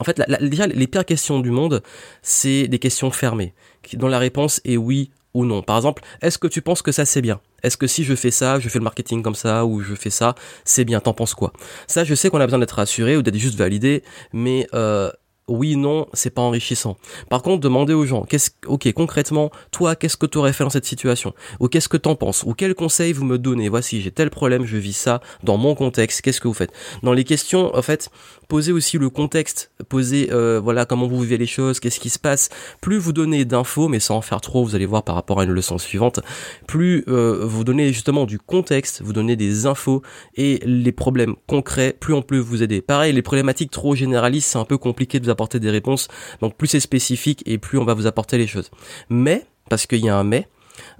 en 0.00 0.04
fait, 0.04 0.22
déjà, 0.40 0.68
les 0.68 0.86
pires 0.86 1.04
questions 1.04 1.40
du 1.40 1.50
monde, 1.50 1.82
c'est 2.22 2.68
des 2.68 2.78
questions 2.78 3.10
fermées, 3.10 3.52
dont 3.96 4.08
la 4.08 4.18
réponse 4.18 4.60
est 4.64 4.76
oui 4.76 5.10
ou 5.34 5.44
non. 5.44 5.62
Par 5.62 5.76
exemple, 5.76 6.02
est-ce 6.22 6.38
que 6.38 6.46
tu 6.46 6.62
penses 6.62 6.82
que 6.82 6.92
ça 6.92 7.04
c'est 7.04 7.22
bien? 7.22 7.40
Est-ce 7.62 7.76
que 7.76 7.86
si 7.86 8.04
je 8.04 8.14
fais 8.14 8.30
ça, 8.30 8.60
je 8.60 8.68
fais 8.68 8.78
le 8.78 8.84
marketing 8.84 9.22
comme 9.22 9.34
ça, 9.34 9.64
ou 9.64 9.80
je 9.80 9.94
fais 9.94 10.10
ça, 10.10 10.34
c'est 10.64 10.84
bien, 10.84 11.00
t'en 11.00 11.12
penses 11.12 11.34
quoi? 11.34 11.52
Ça, 11.86 12.04
je 12.04 12.14
sais 12.14 12.30
qu'on 12.30 12.40
a 12.40 12.46
besoin 12.46 12.60
d'être 12.60 12.76
rassuré 12.76 13.16
ou 13.16 13.22
d'être 13.22 13.36
juste 13.36 13.56
validé, 13.56 14.02
mais 14.32 14.66
euh, 14.74 15.10
oui, 15.48 15.76
non, 15.76 16.06
c'est 16.12 16.30
pas 16.30 16.42
enrichissant. 16.42 16.96
Par 17.28 17.42
contre, 17.42 17.60
demandez 17.60 17.94
aux 17.94 18.06
gens, 18.06 18.22
qu'est-ce, 18.22 18.50
ok, 18.66 18.92
concrètement, 18.92 19.50
toi, 19.72 19.96
qu'est-ce 19.96 20.16
que 20.16 20.26
tu 20.26 20.38
aurais 20.38 20.52
fait 20.52 20.64
dans 20.64 20.70
cette 20.70 20.84
situation? 20.84 21.34
Ou 21.60 21.68
qu'est-ce 21.68 21.88
que 21.88 21.96
t'en 21.96 22.14
penses? 22.14 22.44
Ou 22.44 22.54
quel 22.54 22.74
conseil 22.74 23.12
vous 23.12 23.24
me 23.24 23.38
donnez? 23.38 23.68
Voici, 23.68 24.00
j'ai 24.00 24.10
tel 24.10 24.30
problème, 24.30 24.64
je 24.64 24.76
vis 24.76 24.96
ça 24.96 25.20
dans 25.42 25.56
mon 25.56 25.74
contexte. 25.74 26.22
Qu'est-ce 26.22 26.40
que 26.40 26.48
vous 26.48 26.54
faites? 26.54 26.72
Dans 27.02 27.12
les 27.12 27.24
questions, 27.24 27.74
en 27.74 27.82
fait, 27.82 28.10
posez 28.48 28.72
aussi 28.72 28.98
le 28.98 29.10
contexte. 29.10 29.70
Posez, 29.88 30.30
euh, 30.32 30.60
voilà, 30.62 30.84
comment 30.84 31.06
vous 31.06 31.20
vivez 31.20 31.38
les 31.38 31.46
choses, 31.46 31.80
qu'est-ce 31.80 32.00
qui 32.00 32.10
se 32.10 32.18
passe. 32.18 32.48
Plus 32.80 32.98
vous 32.98 33.12
donnez 33.12 33.44
d'infos, 33.44 33.88
mais 33.88 34.00
sans 34.00 34.16
en 34.16 34.22
faire 34.22 34.40
trop, 34.40 34.64
vous 34.64 34.74
allez 34.74 34.86
voir 34.86 35.02
par 35.02 35.14
rapport 35.14 35.40
à 35.40 35.44
une 35.44 35.52
leçon 35.52 35.78
suivante. 35.78 36.20
Plus 36.66 37.04
euh, 37.08 37.40
vous 37.44 37.64
donnez 37.64 37.92
justement 37.92 38.26
du 38.26 38.38
contexte, 38.38 39.02
vous 39.02 39.12
donnez 39.12 39.36
des 39.36 39.66
infos 39.66 40.02
et 40.36 40.60
les 40.64 40.92
problèmes 40.92 41.36
concrets, 41.46 41.94
plus 41.98 42.14
on 42.14 42.22
peut 42.22 42.38
vous 42.38 42.62
aider. 42.62 42.80
Pareil, 42.80 43.12
les 43.12 43.22
problématiques 43.22 43.70
trop 43.70 43.94
généralistes, 43.94 44.50
c'est 44.52 44.58
un 44.58 44.64
peu 44.64 44.78
compliqué 44.78 45.20
de 45.20 45.24
vous 45.24 45.30
apporter 45.38 45.60
des 45.60 45.70
réponses. 45.70 46.08
Donc 46.40 46.56
plus 46.56 46.66
c'est 46.66 46.80
spécifique 46.80 47.42
et 47.46 47.58
plus 47.58 47.78
on 47.78 47.84
va 47.84 47.94
vous 47.94 48.06
apporter 48.06 48.38
les 48.38 48.48
choses. 48.48 48.70
Mais, 49.08 49.44
parce 49.70 49.86
qu'il 49.86 50.04
y 50.04 50.08
a 50.08 50.16
un 50.16 50.24
mais, 50.24 50.48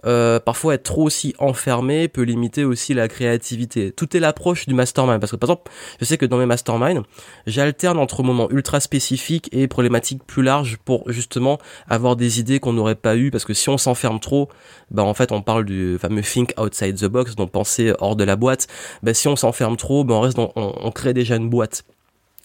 euh, 0.06 0.38
parfois 0.40 0.74
être 0.74 0.84
trop 0.84 1.04
aussi 1.04 1.34
enfermé 1.38 2.08
peut 2.08 2.22
limiter 2.22 2.64
aussi 2.64 2.94
la 2.94 3.08
créativité. 3.08 3.92
Tout 3.92 4.16
est 4.16 4.20
l'approche 4.20 4.66
du 4.66 4.74
mastermind. 4.74 5.20
Parce 5.20 5.32
que 5.32 5.36
par 5.36 5.50
exemple, 5.50 5.70
je 6.00 6.04
sais 6.04 6.18
que 6.18 6.26
dans 6.26 6.36
mes 6.36 6.46
masterminds, 6.46 7.02
j'alterne 7.46 7.98
entre 7.98 8.22
moments 8.22 8.50
ultra 8.50 8.80
spécifiques 8.80 9.48
et 9.52 9.68
problématiques 9.68 10.24
plus 10.24 10.42
larges 10.42 10.78
pour 10.84 11.10
justement 11.10 11.58
avoir 11.88 12.16
des 12.16 12.40
idées 12.40 12.60
qu'on 12.60 12.72
n'aurait 12.72 12.94
pas 12.94 13.16
eues. 13.16 13.30
Parce 13.30 13.44
que 13.44 13.54
si 13.54 13.68
on 13.68 13.78
s'enferme 13.78 14.20
trop, 14.20 14.48
bah 14.90 15.02
en 15.02 15.14
fait 15.14 15.32
on 15.32 15.42
parle 15.42 15.64
du 15.64 15.98
fameux 15.98 16.22
think 16.22 16.52
outside 16.58 16.96
the 16.96 17.06
box, 17.06 17.36
donc 17.36 17.50
penser 17.50 17.92
hors 17.98 18.16
de 18.16 18.24
la 18.24 18.36
boîte. 18.36 18.66
Bah 19.02 19.14
si 19.14 19.28
on 19.28 19.36
s'enferme 19.36 19.76
trop, 19.76 20.04
bah 20.04 20.14
on 20.14 20.20
reste 20.20 20.36
dans, 20.36 20.52
on 20.56 20.90
crée 20.90 21.14
déjà 21.14 21.36
une 21.36 21.48
boîte. 21.48 21.84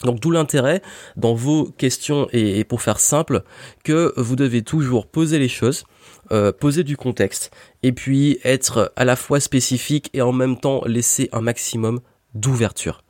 Donc 0.04 0.20
d'où 0.20 0.32
l'intérêt 0.32 0.82
dans 1.16 1.34
vos 1.34 1.66
questions 1.66 2.28
et, 2.32 2.64
pour 2.64 2.82
faire 2.82 3.00
simple 3.00 3.44
que 3.84 4.14
vous 4.18 4.36
devez 4.36 4.62
toujours 4.62 5.08
poser 5.08 5.40
les 5.40 5.48
choses, 5.48 5.86
euh, 6.32 6.52
poser 6.52 6.84
du 6.84 6.98
contexte 6.98 7.52
et 7.82 7.92
puis 7.92 8.40
être 8.44 8.92
à 8.96 9.06
la 9.06 9.16
fois 9.16 9.40
spécifique 9.40 10.10
et 10.14 10.22
en 10.22 10.32
même 10.32 10.58
temps 10.58 10.84
laisser 10.86 11.30
un 11.32 11.42
maximum 11.42 12.00
d'ouverture. 12.34 13.04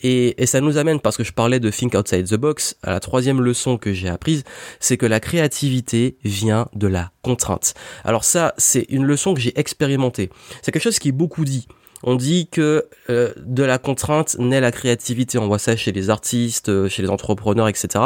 Et, 0.00 0.42
et, 0.42 0.46
ça 0.46 0.60
nous 0.60 0.76
amène, 0.76 1.00
parce 1.00 1.16
que 1.16 1.24
je 1.24 1.32
parlais 1.32 1.58
de 1.58 1.70
think 1.70 1.94
outside 1.94 2.28
the 2.28 2.34
box, 2.34 2.76
à 2.82 2.90
la 2.90 3.00
troisième 3.00 3.40
leçon 3.40 3.78
que 3.78 3.92
j'ai 3.92 4.08
apprise, 4.08 4.44
c'est 4.80 4.98
que 4.98 5.06
la 5.06 5.18
créativité 5.18 6.18
vient 6.24 6.68
de 6.74 6.86
la 6.86 7.10
contrainte. 7.22 7.74
Alors 8.04 8.24
ça, 8.24 8.52
c'est 8.58 8.86
une 8.90 9.04
leçon 9.04 9.32
que 9.32 9.40
j'ai 9.40 9.58
expérimentée. 9.58 10.30
C'est 10.60 10.72
quelque 10.72 10.82
chose 10.82 10.98
qui 10.98 11.08
est 11.08 11.12
beaucoup 11.12 11.46
dit. 11.46 11.66
On 12.02 12.14
dit 12.14 12.48
que 12.48 12.86
euh, 13.10 13.32
de 13.44 13.62
la 13.62 13.78
contrainte 13.78 14.36
naît 14.38 14.60
la 14.60 14.72
créativité. 14.72 15.38
On 15.38 15.46
voit 15.46 15.58
ça 15.58 15.76
chez 15.76 15.92
les 15.92 16.10
artistes, 16.10 16.68
euh, 16.68 16.88
chez 16.88 17.02
les 17.02 17.08
entrepreneurs, 17.08 17.68
etc. 17.68 18.04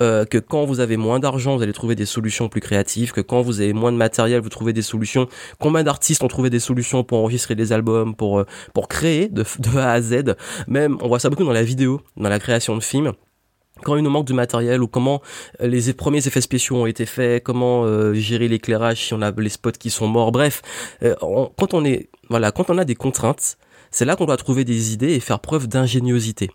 Euh, 0.00 0.24
que 0.24 0.38
quand 0.38 0.64
vous 0.64 0.80
avez 0.80 0.96
moins 0.96 1.18
d'argent, 1.18 1.56
vous 1.56 1.62
allez 1.62 1.72
trouver 1.72 1.94
des 1.94 2.06
solutions 2.06 2.48
plus 2.48 2.60
créatives. 2.60 3.12
Que 3.12 3.20
quand 3.20 3.42
vous 3.42 3.60
avez 3.60 3.72
moins 3.72 3.92
de 3.92 3.96
matériel, 3.96 4.40
vous 4.40 4.48
trouvez 4.48 4.72
des 4.72 4.82
solutions. 4.82 5.28
Combien 5.60 5.82
d'artistes 5.82 6.22
ont 6.22 6.28
trouvé 6.28 6.50
des 6.50 6.60
solutions 6.60 7.04
pour 7.04 7.18
enregistrer 7.18 7.54
des 7.54 7.72
albums, 7.72 8.14
pour 8.14 8.44
pour 8.72 8.88
créer 8.88 9.28
de, 9.28 9.44
de 9.58 9.78
A 9.78 9.92
à 9.92 10.00
Z? 10.00 10.36
Même, 10.66 10.98
on 11.00 11.08
voit 11.08 11.18
ça 11.18 11.30
beaucoup 11.30 11.44
dans 11.44 11.52
la 11.52 11.62
vidéo, 11.62 12.00
dans 12.16 12.28
la 12.28 12.38
création 12.38 12.76
de 12.76 12.82
films 12.82 13.12
quand 13.82 13.96
il 13.96 14.02
nous 14.02 14.10
manque 14.10 14.26
de 14.26 14.34
matériel 14.34 14.82
ou 14.82 14.86
comment 14.86 15.20
euh, 15.60 15.66
les 15.66 15.92
premiers 15.92 16.26
effets 16.26 16.40
spéciaux 16.40 16.76
ont 16.76 16.86
été 16.86 17.06
faits, 17.06 17.42
comment 17.42 17.84
euh, 17.84 18.14
gérer 18.14 18.48
l'éclairage 18.48 19.06
si 19.06 19.14
on 19.14 19.22
a 19.22 19.30
les 19.32 19.48
spots 19.48 19.72
qui 19.72 19.90
sont 19.90 20.06
morts, 20.06 20.32
bref, 20.32 20.62
euh, 21.02 21.14
quand 21.20 21.74
on 21.74 21.84
est 21.84 22.08
voilà, 22.30 22.52
quand 22.52 22.70
on 22.70 22.78
a 22.78 22.84
des 22.84 22.94
contraintes, 22.94 23.58
C'est 23.90 24.04
là 24.04 24.16
qu'on 24.16 24.26
doit 24.26 24.36
trouver 24.36 24.64
des 24.64 24.92
idées 24.92 25.12
et 25.14 25.20
faire 25.20 25.38
preuve 25.38 25.68
d'ingéniosité. 25.68 26.50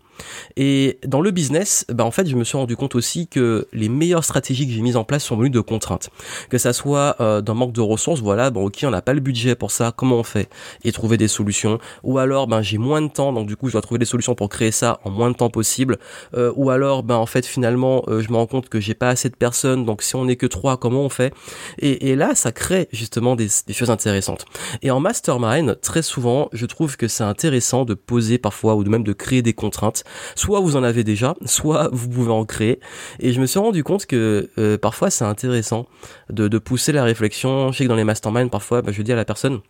Et 0.56 0.98
dans 1.06 1.20
le 1.20 1.30
business, 1.30 1.84
bah 1.88 2.04
en 2.04 2.10
fait, 2.10 2.26
je 2.26 2.36
me 2.36 2.44
suis 2.44 2.56
rendu 2.56 2.76
compte 2.76 2.94
aussi 2.94 3.28
que 3.28 3.66
les 3.72 3.88
meilleures 3.88 4.24
stratégies 4.24 4.66
que 4.66 4.72
j'ai 4.72 4.82
mises 4.82 4.96
en 4.96 5.04
place 5.04 5.24
sont 5.24 5.36
venues 5.36 5.50
de 5.50 5.60
contraintes. 5.60 6.10
Que 6.48 6.58
ça 6.58 6.72
soit 6.72 7.16
euh, 7.20 7.40
d'un 7.40 7.54
manque 7.54 7.72
de 7.72 7.80
ressources, 7.80 8.20
voilà, 8.20 8.50
bon 8.50 8.66
ok, 8.66 8.80
on 8.84 8.90
n'a 8.90 9.02
pas 9.02 9.14
le 9.14 9.20
budget 9.20 9.54
pour 9.54 9.70
ça, 9.70 9.92
comment 9.94 10.16
on 10.16 10.22
fait 10.22 10.48
Et 10.84 10.92
trouver 10.92 11.16
des 11.16 11.28
solutions. 11.28 11.78
Ou 12.02 12.18
alors, 12.18 12.46
ben 12.46 12.62
j'ai 12.62 12.78
moins 12.78 13.02
de 13.02 13.08
temps, 13.08 13.32
donc 13.32 13.46
du 13.46 13.56
coup, 13.56 13.68
je 13.68 13.72
dois 13.72 13.82
trouver 13.82 13.98
des 13.98 14.04
solutions 14.04 14.34
pour 14.34 14.48
créer 14.48 14.72
ça 14.72 15.00
en 15.04 15.10
moins 15.10 15.30
de 15.30 15.36
temps 15.36 15.50
possible. 15.50 15.98
Euh, 16.34 16.52
ou 16.56 16.70
alors, 16.70 17.02
ben 17.02 17.16
en 17.16 17.26
fait, 17.26 17.46
finalement, 17.46 18.02
euh, 18.08 18.20
je 18.20 18.30
me 18.30 18.36
rends 18.36 18.46
compte 18.46 18.68
que 18.68 18.80
j'ai 18.80 18.94
pas 18.94 19.08
assez 19.08 19.28
de 19.28 19.36
personnes, 19.36 19.84
donc 19.84 20.02
si 20.02 20.16
on 20.16 20.24
n'est 20.24 20.36
que 20.36 20.46
trois, 20.46 20.76
comment 20.76 21.02
on 21.02 21.08
fait 21.08 21.32
et, 21.78 22.10
et, 22.10 22.16
là, 22.16 22.34
ça 22.34 22.52
crée 22.52 22.88
justement 22.92 23.36
des, 23.36 23.48
des 23.66 23.72
choses 23.72 23.90
intéressantes. 23.90 24.44
Et 24.82 24.90
en 24.90 25.00
mastermind, 25.00 25.78
très 25.80 26.02
souvent, 26.02 26.48
je 26.52 26.66
trouve 26.66 26.96
que 26.96 27.08
c'est 27.08 27.24
intéressant 27.24 27.84
de 27.84 27.94
poser 27.94 28.38
parfois 28.38 28.74
ou 28.74 28.84
même 28.84 29.04
de 29.04 29.12
créer 29.12 29.42
des 29.42 29.52
contraintes. 29.52 30.04
Soit 30.34 30.60
vous 30.60 30.76
en 30.76 30.82
avez 30.82 31.04
déjà, 31.04 31.34
soit 31.44 31.88
vous 31.92 32.08
pouvez 32.08 32.32
en 32.32 32.44
créer. 32.44 32.80
Et 33.18 33.32
je 33.32 33.40
me 33.40 33.46
suis 33.46 33.58
rendu 33.58 33.84
compte 33.84 34.06
que 34.06 34.50
euh, 34.58 34.78
parfois 34.78 35.10
c'est 35.10 35.24
intéressant 35.24 35.86
de, 36.30 36.48
de, 36.48 36.58
pousser 36.58 36.92
la 36.92 37.04
réflexion. 37.04 37.72
Je 37.72 37.78
sais 37.78 37.84
que 37.84 37.88
dans 37.88 37.96
les 37.96 38.04
masterminds, 38.04 38.48
parfois, 38.48 38.82
bah, 38.82 38.92
je 38.92 39.02
dis 39.02 39.12
à 39.12 39.16
la 39.16 39.24
personne, 39.24 39.60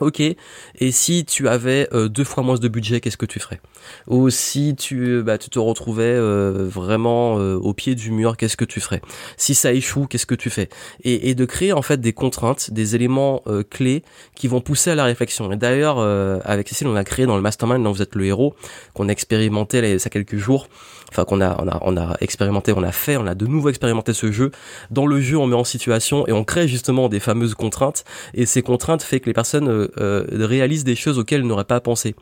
Ok, 0.00 0.18
et 0.18 0.90
si 0.90 1.24
tu 1.24 1.46
avais 1.46 1.88
euh, 1.92 2.08
deux 2.08 2.24
fois 2.24 2.42
moins 2.42 2.58
de 2.58 2.66
budget, 2.66 3.00
qu'est-ce 3.00 3.16
que 3.16 3.26
tu 3.26 3.38
ferais? 3.38 3.60
Ou 4.08 4.28
si 4.28 4.74
tu, 4.74 5.22
bah, 5.22 5.38
tu 5.38 5.50
te 5.50 5.60
retrouvais 5.60 6.02
euh, 6.02 6.66
vraiment 6.68 7.38
euh, 7.38 7.54
au 7.54 7.74
pied 7.74 7.94
du 7.94 8.10
mur, 8.10 8.36
qu'est-ce 8.36 8.56
que 8.56 8.64
tu 8.64 8.80
ferais? 8.80 9.00
Si 9.36 9.54
ça 9.54 9.72
échoue, 9.72 10.08
qu'est-ce 10.08 10.26
que 10.26 10.34
tu 10.34 10.50
fais? 10.50 10.68
Et, 11.04 11.30
et, 11.30 11.36
de 11.36 11.44
créer 11.44 11.72
en 11.72 11.82
fait 11.82 12.00
des 12.00 12.12
contraintes, 12.12 12.72
des 12.72 12.96
éléments 12.96 13.42
clés 13.70 14.02
qui 14.34 14.48
vont 14.48 14.60
pousser 14.60 14.90
à 14.90 14.94
la 14.96 15.04
réflexion. 15.04 15.52
Et 15.52 15.56
d'ailleurs, 15.56 15.98
avec 16.44 16.68
Cécile, 16.68 16.88
on 16.88 16.96
a 16.96 17.04
créé 17.04 17.26
dans 17.26 17.36
le 17.36 17.42
mastermind 17.42 17.82
dont 17.82 17.92
vous 17.92 18.02
êtes 18.02 18.14
le 18.14 18.24
héros, 18.24 18.54
qu'on 18.94 19.08
a 19.08 19.12
expérimenté 19.12 19.80
là, 19.80 19.98
quelques 20.10 20.36
jours, 20.36 20.68
enfin 21.10 21.24
qu'on 21.24 21.40
a, 21.40 21.56
on 21.62 21.68
a, 21.68 21.78
on 21.82 21.96
a 21.96 22.16
expérimenté, 22.20 22.72
on 22.72 22.82
a 22.82 22.92
fait, 22.92 23.16
on 23.16 23.26
a 23.26 23.34
de 23.34 23.46
nouveau 23.46 23.68
expérimenté 23.68 24.12
ce 24.12 24.32
jeu. 24.32 24.50
Dans 24.90 25.06
le 25.06 25.20
jeu, 25.20 25.36
on 25.36 25.46
met 25.46 25.56
en 25.56 25.64
situation 25.64 26.26
et 26.26 26.32
on 26.32 26.44
crée 26.44 26.68
justement 26.68 27.08
des 27.08 27.20
fameuses 27.20 27.54
contraintes. 27.54 28.04
Et 28.34 28.46
ces 28.46 28.62
contraintes 28.62 29.02
fait 29.02 29.20
que 29.20 29.26
les 29.26 29.34
personnes 29.34 29.83
euh, 29.98 30.24
réalisent 30.30 30.84
des 30.84 30.94
choses 30.94 31.18
auxquelles 31.18 31.40
elles 31.40 31.46
n'auraient 31.46 31.64
pas 31.64 31.80
pensé. 31.80 32.14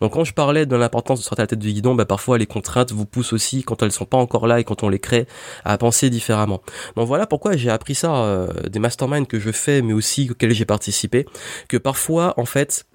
Donc 0.00 0.12
quand 0.14 0.24
je 0.24 0.34
parlais 0.34 0.66
de 0.66 0.76
l'importance 0.76 1.20
de 1.20 1.24
sortir 1.24 1.42
la 1.42 1.46
tête 1.46 1.58
du 1.58 1.72
guidon, 1.72 1.94
bah 1.94 2.04
parfois 2.04 2.38
les 2.38 2.46
contraintes 2.46 2.92
vous 2.92 3.06
poussent 3.06 3.32
aussi 3.32 3.62
quand 3.62 3.82
elles 3.82 3.92
sont 3.92 4.04
pas 4.04 4.18
encore 4.18 4.46
là 4.46 4.60
et 4.60 4.64
quand 4.64 4.82
on 4.82 4.88
les 4.88 4.98
crée 4.98 5.26
à 5.64 5.76
penser 5.78 6.10
différemment. 6.10 6.62
Donc 6.96 7.06
voilà 7.06 7.26
pourquoi 7.26 7.56
j'ai 7.56 7.70
appris 7.70 7.94
ça 7.94 8.14
euh, 8.14 8.48
des 8.68 8.78
masterminds 8.78 9.26
que 9.26 9.38
je 9.38 9.50
fais, 9.50 9.82
mais 9.82 9.92
aussi 9.92 10.28
auxquels 10.30 10.52
j'ai 10.52 10.64
participé, 10.64 11.26
que 11.68 11.76
parfois 11.76 12.34
en 12.36 12.44
fait 12.44 12.86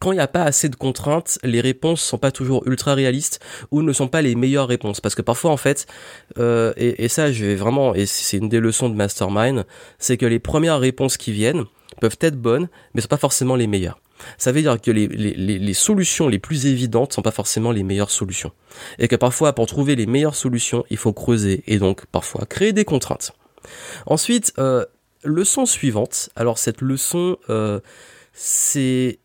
quand 0.00 0.12
il 0.12 0.16
n'y 0.16 0.20
a 0.20 0.28
pas 0.28 0.44
assez 0.44 0.68
de 0.68 0.76
contraintes, 0.76 1.38
les 1.42 1.60
réponses 1.60 2.00
sont 2.00 2.18
pas 2.18 2.32
toujours 2.32 2.66
ultra 2.66 2.94
réalistes 2.94 3.40
ou 3.70 3.82
ne 3.82 3.92
sont 3.92 4.08
pas 4.08 4.22
les 4.22 4.34
meilleures 4.34 4.68
réponses. 4.68 5.00
Parce 5.00 5.14
que 5.14 5.22
parfois, 5.22 5.50
en 5.50 5.56
fait, 5.56 5.86
euh, 6.38 6.72
et, 6.76 7.04
et, 7.04 7.08
ça, 7.08 7.32
je 7.32 7.44
vais 7.44 7.54
vraiment, 7.54 7.94
et 7.94 8.06
c'est 8.06 8.38
une 8.38 8.48
des 8.48 8.60
leçons 8.60 8.88
de 8.88 8.94
Mastermind, 8.94 9.66
c'est 9.98 10.16
que 10.16 10.26
les 10.26 10.38
premières 10.38 10.80
réponses 10.80 11.16
qui 11.16 11.32
viennent 11.32 11.64
peuvent 12.00 12.18
être 12.20 12.36
bonnes, 12.36 12.68
mais 12.94 13.00
sont 13.00 13.08
pas 13.08 13.16
forcément 13.16 13.56
les 13.56 13.66
meilleures. 13.66 13.98
Ça 14.38 14.52
veut 14.52 14.62
dire 14.62 14.80
que 14.80 14.90
les, 14.90 15.08
les, 15.08 15.58
les, 15.58 15.74
solutions 15.74 16.28
les 16.28 16.38
plus 16.38 16.66
évidentes 16.66 17.12
sont 17.12 17.22
pas 17.22 17.32
forcément 17.32 17.72
les 17.72 17.82
meilleures 17.82 18.10
solutions. 18.10 18.52
Et 18.98 19.08
que 19.08 19.16
parfois, 19.16 19.52
pour 19.52 19.66
trouver 19.66 19.96
les 19.96 20.06
meilleures 20.06 20.36
solutions, 20.36 20.84
il 20.90 20.96
faut 20.96 21.12
creuser 21.12 21.64
et 21.66 21.78
donc 21.78 22.06
parfois 22.06 22.46
créer 22.46 22.72
des 22.72 22.84
contraintes. 22.84 23.32
Ensuite, 24.06 24.52
euh, 24.58 24.84
leçon 25.24 25.66
suivante. 25.66 26.30
Alors 26.36 26.58
cette 26.58 26.80
leçon, 26.80 27.36
euh, 27.50 27.80
c'est 28.32 29.18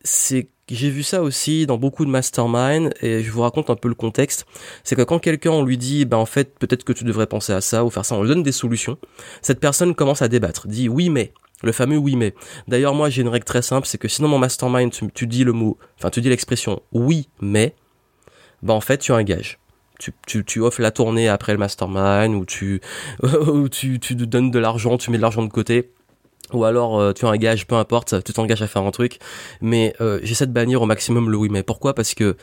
j'ai 0.69 0.89
vu 0.89 1.01
ça 1.01 1.21
aussi 1.21 1.65
dans 1.65 1.77
beaucoup 1.77 2.03
de 2.03 2.09
mastermind 2.09 2.93
et 3.01 3.23
je 3.23 3.31
vous 3.31 3.41
raconte 3.41 3.69
un 3.69 3.75
peu 3.75 3.87
le 3.87 3.95
contexte. 3.95 4.45
C'est 4.83 4.95
que 4.95 5.01
quand 5.01 5.19
quelqu'un 5.19 5.51
on 5.51 5.63
lui 5.63 5.77
dit 5.77 6.03
ben 6.03 6.17
en 6.17 6.25
fait 6.25 6.57
peut-être 6.59 6.83
que 6.83 6.91
tu 6.91 7.05
devrais 7.05 7.27
penser 7.27 7.53
à 7.53 7.61
ça 7.61 7.85
ou 7.85 7.89
faire 7.89 8.03
ça, 8.03 8.15
on 8.15 8.21
lui 8.21 8.29
donne 8.29 8.43
des 8.43 8.51
solutions. 8.51 8.97
Cette 9.41 9.61
personne 9.61 9.95
commence 9.95 10.21
à 10.21 10.27
débattre, 10.27 10.67
dit 10.67 10.89
oui 10.89 11.09
mais 11.09 11.31
le 11.63 11.71
fameux 11.71 11.97
oui 11.97 12.15
mais. 12.15 12.33
D'ailleurs 12.67 12.93
moi 12.93 13.09
j'ai 13.09 13.21
une 13.21 13.29
règle 13.29 13.45
très 13.45 13.61
simple, 13.61 13.87
c'est 13.87 13.97
que 13.97 14.07
sinon 14.07 14.27
mon 14.27 14.39
mastermind 14.39 14.91
tu, 15.13 15.27
dis 15.27 15.43
le 15.43 15.53
mot, 15.53 15.77
enfin 15.97 16.09
tu 16.09 16.21
dis 16.21 16.29
l'expression 16.29 16.81
oui 16.91 17.29
mais, 17.41 17.75
ben 18.63 18.73
en 18.73 18.81
fait 18.81 18.97
tu 18.97 19.13
gage. 19.23 19.59
Tu, 19.99 20.13
tu, 20.27 20.45
tu, 20.45 20.61
offres 20.61 20.79
la 20.79 20.91
tournée 20.91 21.27
après 21.27 21.53
le 21.53 21.57
mastermind 21.57 22.35
ou 22.35 22.45
tu, 22.45 22.81
tu, 23.71 23.99
tu 23.99 24.15
donnes 24.15 24.51
de 24.51 24.59
l'argent, 24.59 24.95
tu 24.99 25.09
mets 25.09 25.17
de 25.17 25.23
l'argent 25.23 25.41
de 25.41 25.49
côté 25.49 25.91
ou 26.53 26.63
alors 26.63 26.99
euh, 26.99 27.13
tu 27.13 27.25
as 27.25 27.29
un 27.29 27.37
gage, 27.37 27.67
peu 27.67 27.75
importe, 27.75 28.23
tu 28.23 28.33
t'engages 28.33 28.61
à 28.61 28.67
faire 28.67 28.83
un 28.83 28.91
truc, 28.91 29.19
mais 29.61 29.93
euh, 29.99 30.19
j'essaie 30.23 30.47
de 30.47 30.51
bannir 30.51 30.81
au 30.81 30.85
maximum 30.85 31.29
le 31.29 31.37
oui 31.37 31.49
mais. 31.49 31.63
Pourquoi? 31.63 31.93
Parce 31.93 32.13
que 32.13 32.37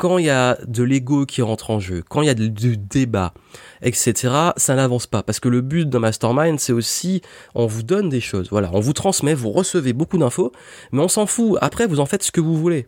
quand 0.00 0.16
il 0.16 0.24
y 0.24 0.30
a 0.30 0.56
de 0.66 0.82
l'ego 0.82 1.26
qui 1.26 1.42
rentre 1.42 1.70
en 1.70 1.78
jeu, 1.78 2.02
quand 2.08 2.22
il 2.22 2.26
y 2.26 2.30
a 2.30 2.34
du 2.34 2.78
débat, 2.78 3.34
etc., 3.82 4.32
ça 4.56 4.74
n'avance 4.74 5.06
pas. 5.06 5.22
Parce 5.22 5.40
que 5.40 5.50
le 5.50 5.60
but 5.60 5.86
d'un 5.86 5.98
mastermind, 5.98 6.58
c'est 6.58 6.72
aussi, 6.72 7.20
on 7.54 7.66
vous 7.66 7.82
donne 7.82 8.08
des 8.08 8.22
choses. 8.22 8.48
Voilà, 8.50 8.70
on 8.72 8.80
vous 8.80 8.94
transmet, 8.94 9.34
vous 9.34 9.50
recevez 9.50 9.92
beaucoup 9.92 10.16
d'infos, 10.16 10.52
mais 10.92 11.02
on 11.02 11.08
s'en 11.08 11.26
fout. 11.26 11.58
Après, 11.60 11.86
vous 11.86 12.00
en 12.00 12.06
faites 12.06 12.22
ce 12.22 12.32
que 12.32 12.40
vous 12.40 12.56
voulez. 12.56 12.86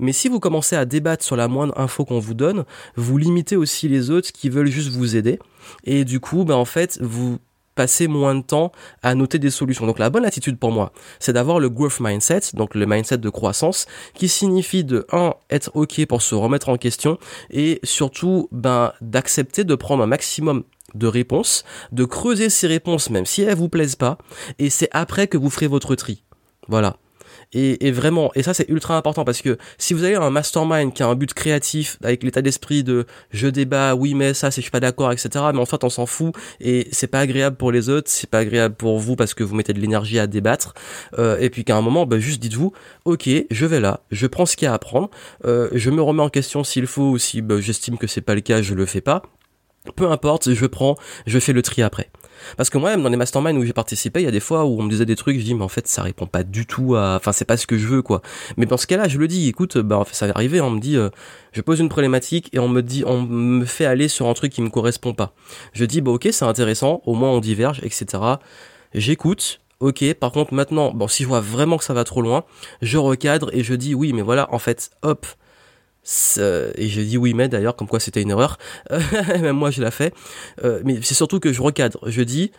Mais 0.00 0.12
si 0.12 0.28
vous 0.28 0.40
commencez 0.40 0.74
à 0.74 0.84
débattre 0.84 1.24
sur 1.24 1.36
la 1.36 1.46
moindre 1.46 1.78
info 1.78 2.04
qu'on 2.04 2.18
vous 2.18 2.34
donne, 2.34 2.64
vous 2.96 3.18
limitez 3.18 3.54
aussi 3.54 3.86
les 3.86 4.10
autres 4.10 4.32
qui 4.32 4.50
veulent 4.50 4.66
juste 4.66 4.90
vous 4.90 5.14
aider. 5.14 5.38
Et 5.84 6.04
du 6.04 6.18
coup, 6.18 6.44
ben 6.44 6.56
en 6.56 6.64
fait, 6.64 6.98
vous 7.00 7.38
passer 7.78 8.08
moins 8.08 8.34
de 8.34 8.42
temps 8.42 8.72
à 9.04 9.14
noter 9.14 9.38
des 9.38 9.50
solutions. 9.50 9.86
Donc 9.86 10.00
la 10.00 10.10
bonne 10.10 10.24
attitude 10.24 10.58
pour 10.58 10.72
moi, 10.72 10.92
c'est 11.20 11.32
d'avoir 11.32 11.60
le 11.60 11.68
growth 11.68 12.00
mindset, 12.00 12.40
donc 12.54 12.74
le 12.74 12.86
mindset 12.86 13.18
de 13.18 13.30
croissance, 13.30 13.86
qui 14.14 14.26
signifie 14.26 14.82
de 14.82 15.06
1 15.12 15.34
être 15.48 15.70
ok 15.74 16.04
pour 16.06 16.20
se 16.20 16.34
remettre 16.34 16.70
en 16.70 16.76
question 16.76 17.18
et 17.50 17.78
surtout 17.84 18.48
ben 18.50 18.92
d'accepter 19.00 19.62
de 19.62 19.76
prendre 19.76 20.02
un 20.02 20.08
maximum 20.08 20.64
de 20.96 21.06
réponses, 21.06 21.64
de 21.92 22.04
creuser 22.04 22.50
ces 22.50 22.66
réponses 22.66 23.10
même 23.10 23.26
si 23.26 23.42
elles 23.42 23.56
vous 23.56 23.68
plaisent 23.68 23.94
pas, 23.94 24.18
et 24.58 24.70
c'est 24.70 24.88
après 24.90 25.28
que 25.28 25.38
vous 25.38 25.48
ferez 25.48 25.68
votre 25.68 25.94
tri. 25.94 26.24
Voilà. 26.66 26.96
Et, 27.54 27.90
vraiment, 27.90 28.30
et 28.34 28.42
ça 28.42 28.52
c'est 28.52 28.68
ultra 28.68 28.96
important 28.96 29.24
parce 29.24 29.40
que 29.40 29.56
si 29.78 29.94
vous 29.94 30.04
avez 30.04 30.16
un 30.16 30.28
mastermind 30.28 30.92
qui 30.92 31.02
a 31.02 31.06
un 31.06 31.14
but 31.14 31.32
créatif 31.32 31.96
avec 32.04 32.22
l'état 32.22 32.42
d'esprit 32.42 32.84
de 32.84 33.06
je 33.30 33.48
débat, 33.48 33.94
oui 33.94 34.12
mais 34.12 34.34
ça 34.34 34.50
c'est 34.50 34.60
je 34.60 34.64
suis 34.64 34.70
pas 34.70 34.80
d'accord, 34.80 35.10
etc. 35.12 35.46
Mais 35.54 35.58
en 35.58 35.64
fait 35.64 35.82
on 35.82 35.88
s'en 35.88 36.04
fout 36.04 36.34
et 36.60 36.88
c'est 36.92 37.06
pas 37.06 37.20
agréable 37.20 37.56
pour 37.56 37.72
les 37.72 37.88
autres, 37.88 38.10
c'est 38.10 38.28
pas 38.28 38.40
agréable 38.40 38.74
pour 38.74 38.98
vous 38.98 39.16
parce 39.16 39.32
que 39.32 39.44
vous 39.44 39.54
mettez 39.54 39.72
de 39.72 39.80
l'énergie 39.80 40.18
à 40.18 40.26
débattre. 40.26 40.74
Euh, 41.18 41.38
et 41.38 41.48
puis 41.48 41.64
qu'à 41.64 41.76
un 41.76 41.80
moment, 41.80 42.04
bah, 42.04 42.18
juste 42.18 42.40
dites-vous, 42.42 42.72
ok, 43.06 43.30
je 43.50 43.66
vais 43.66 43.80
là, 43.80 44.00
je 44.10 44.26
prends 44.26 44.44
ce 44.44 44.54
qu'il 44.54 44.66
y 44.66 44.68
a 44.68 44.72
à 44.72 44.74
apprendre, 44.74 45.10
euh, 45.46 45.70
je 45.72 45.90
me 45.90 46.02
remets 46.02 46.22
en 46.22 46.28
question 46.28 46.64
s'il 46.64 46.86
faut 46.86 47.10
ou 47.10 47.18
si 47.18 47.40
bah, 47.40 47.60
j'estime 47.60 47.96
que 47.96 48.06
c'est 48.06 48.20
pas 48.20 48.34
le 48.34 48.42
cas, 48.42 48.60
je 48.60 48.74
le 48.74 48.84
fais 48.84 49.00
pas. 49.00 49.22
Peu 49.96 50.10
importe, 50.10 50.52
je 50.52 50.66
prends, 50.66 50.96
je 51.26 51.38
fais 51.38 51.54
le 51.54 51.62
tri 51.62 51.80
après. 51.80 52.10
Parce 52.56 52.70
que 52.70 52.78
moi-même, 52.78 53.02
dans 53.02 53.08
les 53.08 53.16
masterminds 53.16 53.58
où 53.58 53.64
j'ai 53.64 53.72
participé, 53.72 54.20
il 54.20 54.24
y 54.24 54.28
a 54.28 54.32
des 54.32 54.40
fois 54.40 54.64
où 54.64 54.80
on 54.80 54.82
me 54.82 54.90
disait 54.90 55.06
des 55.06 55.16
trucs, 55.16 55.38
je 55.38 55.44
dis, 55.44 55.54
mais 55.54 55.64
en 55.64 55.68
fait, 55.68 55.86
ça 55.86 56.02
répond 56.02 56.26
pas 56.26 56.42
du 56.42 56.66
tout 56.66 56.96
à, 56.96 57.16
enfin, 57.16 57.32
c'est 57.32 57.44
pas 57.44 57.56
ce 57.56 57.66
que 57.66 57.78
je 57.78 57.86
veux, 57.86 58.02
quoi. 58.02 58.22
Mais 58.56 58.66
dans 58.66 58.76
ce 58.76 58.86
cas-là, 58.86 59.08
je 59.08 59.18
le 59.18 59.28
dis, 59.28 59.48
écoute, 59.48 59.78
bah, 59.78 60.04
ça 60.12 60.26
va 60.26 60.32
arriver, 60.34 60.60
on 60.60 60.70
me 60.70 60.80
dit, 60.80 60.96
euh, 60.96 61.10
je 61.52 61.60
pose 61.60 61.80
une 61.80 61.88
problématique 61.88 62.48
et 62.52 62.58
on 62.58 62.68
me 62.68 62.82
dit, 62.82 63.04
on 63.06 63.22
me 63.22 63.64
fait 63.64 63.86
aller 63.86 64.08
sur 64.08 64.26
un 64.26 64.34
truc 64.34 64.52
qui 64.52 64.62
me 64.62 64.70
correspond 64.70 65.14
pas. 65.14 65.34
Je 65.72 65.84
dis, 65.84 66.00
bah, 66.00 66.12
ok, 66.12 66.28
c'est 66.30 66.44
intéressant, 66.44 67.02
au 67.06 67.14
moins 67.14 67.30
on 67.30 67.40
diverge, 67.40 67.80
etc. 67.82 68.22
J'écoute, 68.94 69.60
ok, 69.80 70.14
par 70.14 70.32
contre, 70.32 70.54
maintenant, 70.54 70.92
bon, 70.92 71.08
si 71.08 71.22
je 71.22 71.28
vois 71.28 71.40
vraiment 71.40 71.76
que 71.76 71.84
ça 71.84 71.94
va 71.94 72.04
trop 72.04 72.22
loin, 72.22 72.44
je 72.82 72.98
recadre 72.98 73.50
et 73.52 73.62
je 73.62 73.74
dis, 73.74 73.94
oui, 73.94 74.12
mais 74.12 74.22
voilà, 74.22 74.52
en 74.52 74.58
fait, 74.58 74.90
hop, 75.02 75.26
et 76.76 76.88
j'ai 76.88 77.04
dit 77.04 77.18
oui 77.18 77.34
mais 77.34 77.48
d'ailleurs 77.48 77.76
comme 77.76 77.88
quoi 77.88 78.00
c'était 78.00 78.22
une 78.22 78.30
erreur 78.30 78.56
même 79.40 79.56
moi 79.56 79.70
je 79.70 79.82
l'ai 79.82 79.90
fait 79.90 80.14
euh, 80.64 80.80
mais 80.84 81.00
c'est 81.02 81.14
surtout 81.14 81.38
que 81.38 81.52
je 81.52 81.60
recadre 81.60 81.98
je 82.08 82.22
dis 82.22 82.50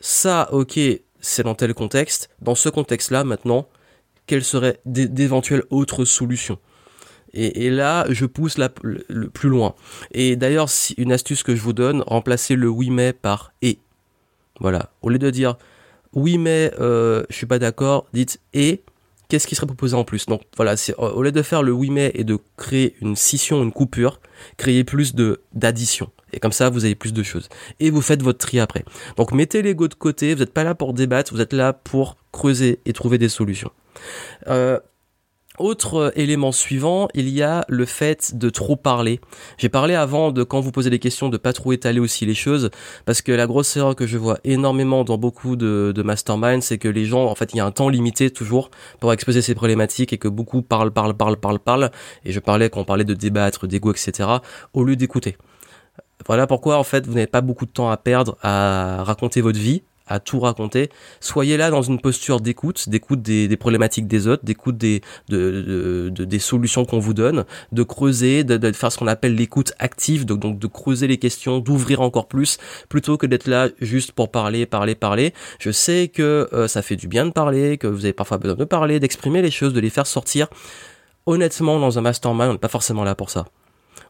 ça 0.00 0.48
ok 0.52 0.78
c'est 1.20 1.44
dans 1.44 1.54
tel 1.54 1.72
contexte 1.72 2.30
dans 2.40 2.56
ce 2.56 2.68
contexte 2.68 3.10
là 3.12 3.22
maintenant 3.22 3.68
quelles 4.26 4.44
seraient 4.44 4.80
d'éventuelles 4.86 5.64
autres 5.70 6.04
solutions 6.04 6.58
et, 7.36 7.68
là, 7.68 8.06
je 8.10 8.26
pousse 8.26 8.58
le, 8.58 9.28
plus 9.28 9.48
loin. 9.48 9.74
Et 10.12 10.36
d'ailleurs, 10.36 10.68
une 10.96 11.10
astuce 11.10 11.42
que 11.42 11.56
je 11.56 11.60
vous 11.60 11.72
donne, 11.72 12.04
remplacez 12.06 12.54
le 12.54 12.68
oui 12.68 12.90
mais 12.90 13.12
par 13.12 13.52
et. 13.60 13.80
Voilà. 14.60 14.90
Au 15.02 15.08
lieu 15.08 15.18
de 15.18 15.30
dire 15.30 15.56
oui 16.12 16.38
mais 16.38 16.70
euh, 16.78 17.24
je 17.28 17.34
suis 17.34 17.46
pas 17.46 17.58
d'accord, 17.58 18.06
dites 18.12 18.40
et 18.52 18.84
qu'est-ce 19.34 19.48
qui 19.48 19.56
serait 19.56 19.66
proposé 19.66 19.96
en 19.96 20.04
plus 20.04 20.26
Donc 20.26 20.42
voilà, 20.56 20.76
c'est 20.76 20.94
au 20.94 21.20
lieu 21.20 21.32
de 21.32 21.42
faire 21.42 21.64
le 21.64 21.72
oui 21.72 21.90
mais 21.90 22.12
et 22.14 22.22
de 22.22 22.38
créer 22.56 22.94
une 23.00 23.16
scission, 23.16 23.64
une 23.64 23.72
coupure, 23.72 24.20
créez 24.56 24.84
plus 24.84 25.12
de 25.16 25.42
d'addition. 25.52 26.12
Et 26.32 26.38
comme 26.38 26.52
ça, 26.52 26.70
vous 26.70 26.84
avez 26.84 26.94
plus 26.94 27.12
de 27.12 27.22
choses. 27.24 27.48
Et 27.80 27.90
vous 27.90 28.00
faites 28.00 28.22
votre 28.22 28.38
tri 28.38 28.60
après. 28.60 28.84
Donc 29.16 29.32
mettez 29.32 29.60
l'ego 29.60 29.88
de 29.88 29.94
côté, 29.94 30.34
vous 30.34 30.40
n'êtes 30.40 30.52
pas 30.52 30.62
là 30.62 30.76
pour 30.76 30.94
débattre, 30.94 31.34
vous 31.34 31.40
êtes 31.40 31.52
là 31.52 31.72
pour 31.72 32.16
creuser 32.30 32.78
et 32.86 32.92
trouver 32.92 33.18
des 33.18 33.28
solutions. 33.28 33.72
Euh, 34.46 34.78
Autre 35.58 35.94
euh, 35.94 36.10
élément 36.16 36.50
suivant, 36.50 37.06
il 37.14 37.28
y 37.28 37.40
a 37.40 37.64
le 37.68 37.84
fait 37.84 38.36
de 38.36 38.50
trop 38.50 38.74
parler. 38.74 39.20
J'ai 39.56 39.68
parlé 39.68 39.94
avant 39.94 40.32
de 40.32 40.42
quand 40.42 40.58
vous 40.58 40.72
posez 40.72 40.90
des 40.90 40.98
questions 40.98 41.28
de 41.28 41.36
pas 41.36 41.52
trop 41.52 41.72
étaler 41.72 42.00
aussi 42.00 42.26
les 42.26 42.34
choses, 42.34 42.70
parce 43.04 43.22
que 43.22 43.30
la 43.30 43.46
grosse 43.46 43.76
erreur 43.76 43.94
que 43.94 44.04
je 44.04 44.18
vois 44.18 44.38
énormément 44.42 45.04
dans 45.04 45.16
beaucoup 45.16 45.54
de, 45.54 45.92
de 45.94 46.02
mastermind, 46.02 46.60
c'est 46.60 46.78
que 46.78 46.88
les 46.88 47.04
gens, 47.04 47.26
en 47.26 47.36
fait, 47.36 47.54
il 47.54 47.58
y 47.58 47.60
a 47.60 47.66
un 47.66 47.70
temps 47.70 47.88
limité 47.88 48.30
toujours 48.30 48.68
pour 48.98 49.12
exposer 49.12 49.42
ces 49.42 49.54
problématiques 49.54 50.12
et 50.12 50.18
que 50.18 50.26
beaucoup 50.26 50.62
parlent, 50.62 50.90
parlent, 50.90 51.14
parlent, 51.14 51.36
parlent, 51.36 51.60
parlent. 51.60 51.90
Et 52.24 52.32
je 52.32 52.40
parlais 52.40 52.68
quand 52.68 52.80
on 52.80 52.84
parlait 52.84 53.04
de 53.04 53.14
débattre, 53.14 53.68
d'ego, 53.68 53.92
etc. 53.92 54.28
au 54.72 54.82
lieu 54.82 54.96
d'écouter. 54.96 55.36
Voilà 56.26 56.48
pourquoi 56.48 56.78
en 56.78 56.84
fait 56.84 57.06
vous 57.06 57.14
n'avez 57.14 57.26
pas 57.26 57.42
beaucoup 57.42 57.66
de 57.66 57.70
temps 57.70 57.90
à 57.90 57.96
perdre 57.96 58.36
à 58.42 59.04
raconter 59.04 59.40
votre 59.40 59.58
vie, 59.58 59.82
à 60.06 60.20
tout 60.20 60.40
raconter. 60.40 60.90
Soyez 61.20 61.56
là 61.56 61.70
dans 61.70 61.82
une 61.82 62.00
posture 62.00 62.40
d'écoute, 62.40 62.88
d'écoute 62.88 63.22
des, 63.22 63.56
problématiques 63.56 64.06
des 64.06 64.26
autres, 64.26 64.44
d'écoute 64.44 64.76
des, 64.76 65.00
de, 65.28 66.10
des 66.10 66.38
solutions 66.38 66.84
qu'on 66.84 66.98
vous 66.98 67.14
donne, 67.14 67.44
de 67.72 67.82
creuser, 67.82 68.44
de, 68.44 68.72
faire 68.72 68.92
ce 68.92 68.98
qu'on 68.98 69.06
appelle 69.06 69.34
l'écoute 69.34 69.72
active, 69.78 70.26
donc, 70.26 70.40
donc 70.40 70.58
de 70.58 70.66
creuser 70.66 71.06
les 71.06 71.18
questions, 71.18 71.58
d'ouvrir 71.58 72.00
encore 72.00 72.28
plus, 72.28 72.58
plutôt 72.88 73.16
que 73.16 73.26
d'être 73.26 73.46
là 73.46 73.68
juste 73.80 74.12
pour 74.12 74.30
parler, 74.30 74.66
parler, 74.66 74.94
parler. 74.94 75.32
Je 75.58 75.70
sais 75.70 76.08
que 76.08 76.48
euh, 76.52 76.68
ça 76.68 76.82
fait 76.82 76.96
du 76.96 77.08
bien 77.08 77.26
de 77.26 77.30
parler, 77.30 77.78
que 77.78 77.86
vous 77.86 78.04
avez 78.04 78.12
parfois 78.12 78.38
besoin 78.38 78.56
de 78.56 78.64
parler, 78.64 79.00
d'exprimer 79.00 79.42
les 79.42 79.50
choses, 79.50 79.72
de 79.72 79.80
les 79.80 79.90
faire 79.90 80.06
sortir. 80.06 80.48
Honnêtement, 81.26 81.80
dans 81.80 81.98
un 81.98 82.02
mastermind, 82.02 82.50
on 82.50 82.52
n'est 82.54 82.58
pas 82.58 82.68
forcément 82.68 83.04
là 83.04 83.14
pour 83.14 83.30
ça. 83.30 83.46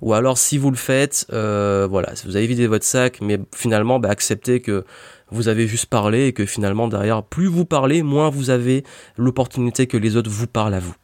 Ou 0.04 0.12
alors, 0.12 0.37
si 0.37 0.58
vous 0.58 0.70
le 0.70 0.76
faites, 0.76 1.26
euh, 1.32 1.88
voilà, 1.90 2.12
vous 2.26 2.37
avez 2.37 2.46
vidé 2.46 2.66
votre 2.66 2.84
sac, 2.84 3.23
mais 3.23 3.40
finalement, 3.56 3.99
bah, 3.99 4.11
acceptez 4.11 4.61
que 4.61 4.84
vous 5.30 5.49
avez 5.49 5.66
juste 5.66 5.87
parlé 5.87 6.26
et 6.26 6.34
que 6.34 6.44
finalement 6.44 6.88
derrière, 6.88 7.23
plus 7.23 7.46
vous 7.46 7.64
parlez, 7.64 8.02
moins 8.02 8.28
vous 8.28 8.50
avez 8.50 8.84
l'opportunité 9.16 9.87
que 9.87 9.96
les 9.96 10.16
autres 10.16 10.28
vous 10.30 10.46
parlent 10.46 10.75
à 10.75 10.78
vous. 10.78 10.94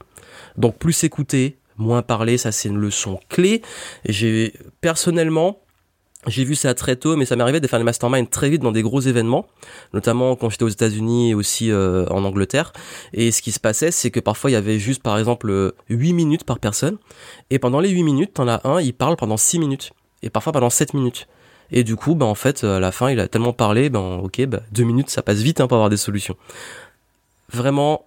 Donc 0.59 0.78
plus 0.78 1.02
écouter, 1.02 1.57
moins 1.78 2.02
parler, 2.02 2.37
ça 2.37 2.52
c'est 2.52 2.69
une 2.69 2.76
leçon 2.76 3.19
clé. 3.30 3.62
J'ai 4.04 4.52
personnellement, 4.83 5.62
j'ai 6.26 6.44
vu 6.44 6.54
ça 6.54 6.74
très 6.74 6.96
tôt, 6.96 7.16
mais 7.16 7.24
ça 7.24 7.34
m'arrivait 7.34 7.60
de 7.60 7.66
faire 7.66 7.78
des 7.78 7.84
masterminds 7.84 8.28
très 8.28 8.50
vite 8.50 8.60
dans 8.60 8.72
des 8.72 8.82
gros 8.82 9.00
événements, 9.00 9.46
notamment 9.94 10.36
quand 10.36 10.50
j'étais 10.50 10.64
aux 10.64 10.68
États-Unis 10.68 11.30
et 11.30 11.34
aussi 11.34 11.70
euh, 11.70 12.06
en 12.10 12.24
Angleterre. 12.24 12.72
Et 13.14 13.30
ce 13.30 13.40
qui 13.40 13.52
se 13.52 13.60
passait, 13.60 13.90
c'est 13.90 14.10
que 14.10 14.20
parfois 14.20 14.50
il 14.50 14.52
y 14.52 14.56
avait 14.56 14.78
juste 14.78 15.02
par 15.02 15.18
exemple 15.18 15.72
8 15.88 16.12
minutes 16.12 16.44
par 16.44 16.58
personne, 16.58 16.98
et 17.48 17.58
pendant 17.58 17.80
les 17.80 17.88
8 17.88 18.02
minutes, 18.02 18.34
t'en 18.34 18.48
as 18.48 18.60
un, 18.68 18.80
il 18.80 18.92
parle 18.92 19.16
pendant 19.16 19.38
6 19.38 19.58
minutes, 19.58 19.92
et 20.22 20.28
parfois 20.28 20.52
pendant 20.52 20.70
7 20.70 20.92
minutes. 20.92 21.26
Et 21.72 21.84
du 21.84 21.96
coup, 21.96 22.14
bah, 22.14 22.26
en 22.26 22.34
fait, 22.34 22.64
à 22.64 22.80
la 22.80 22.92
fin, 22.92 23.10
il 23.10 23.20
a 23.20 23.28
tellement 23.28 23.52
parlé, 23.52 23.90
ben, 23.90 24.20
ok, 24.22 24.44
bah, 24.46 24.60
deux 24.72 24.84
minutes, 24.84 25.08
ça 25.08 25.22
passe 25.22 25.38
vite 25.38 25.60
hein, 25.60 25.68
pour 25.68 25.76
avoir 25.76 25.88
des 25.88 25.96
solutions. 25.96 26.36
Vraiment, 27.52 28.06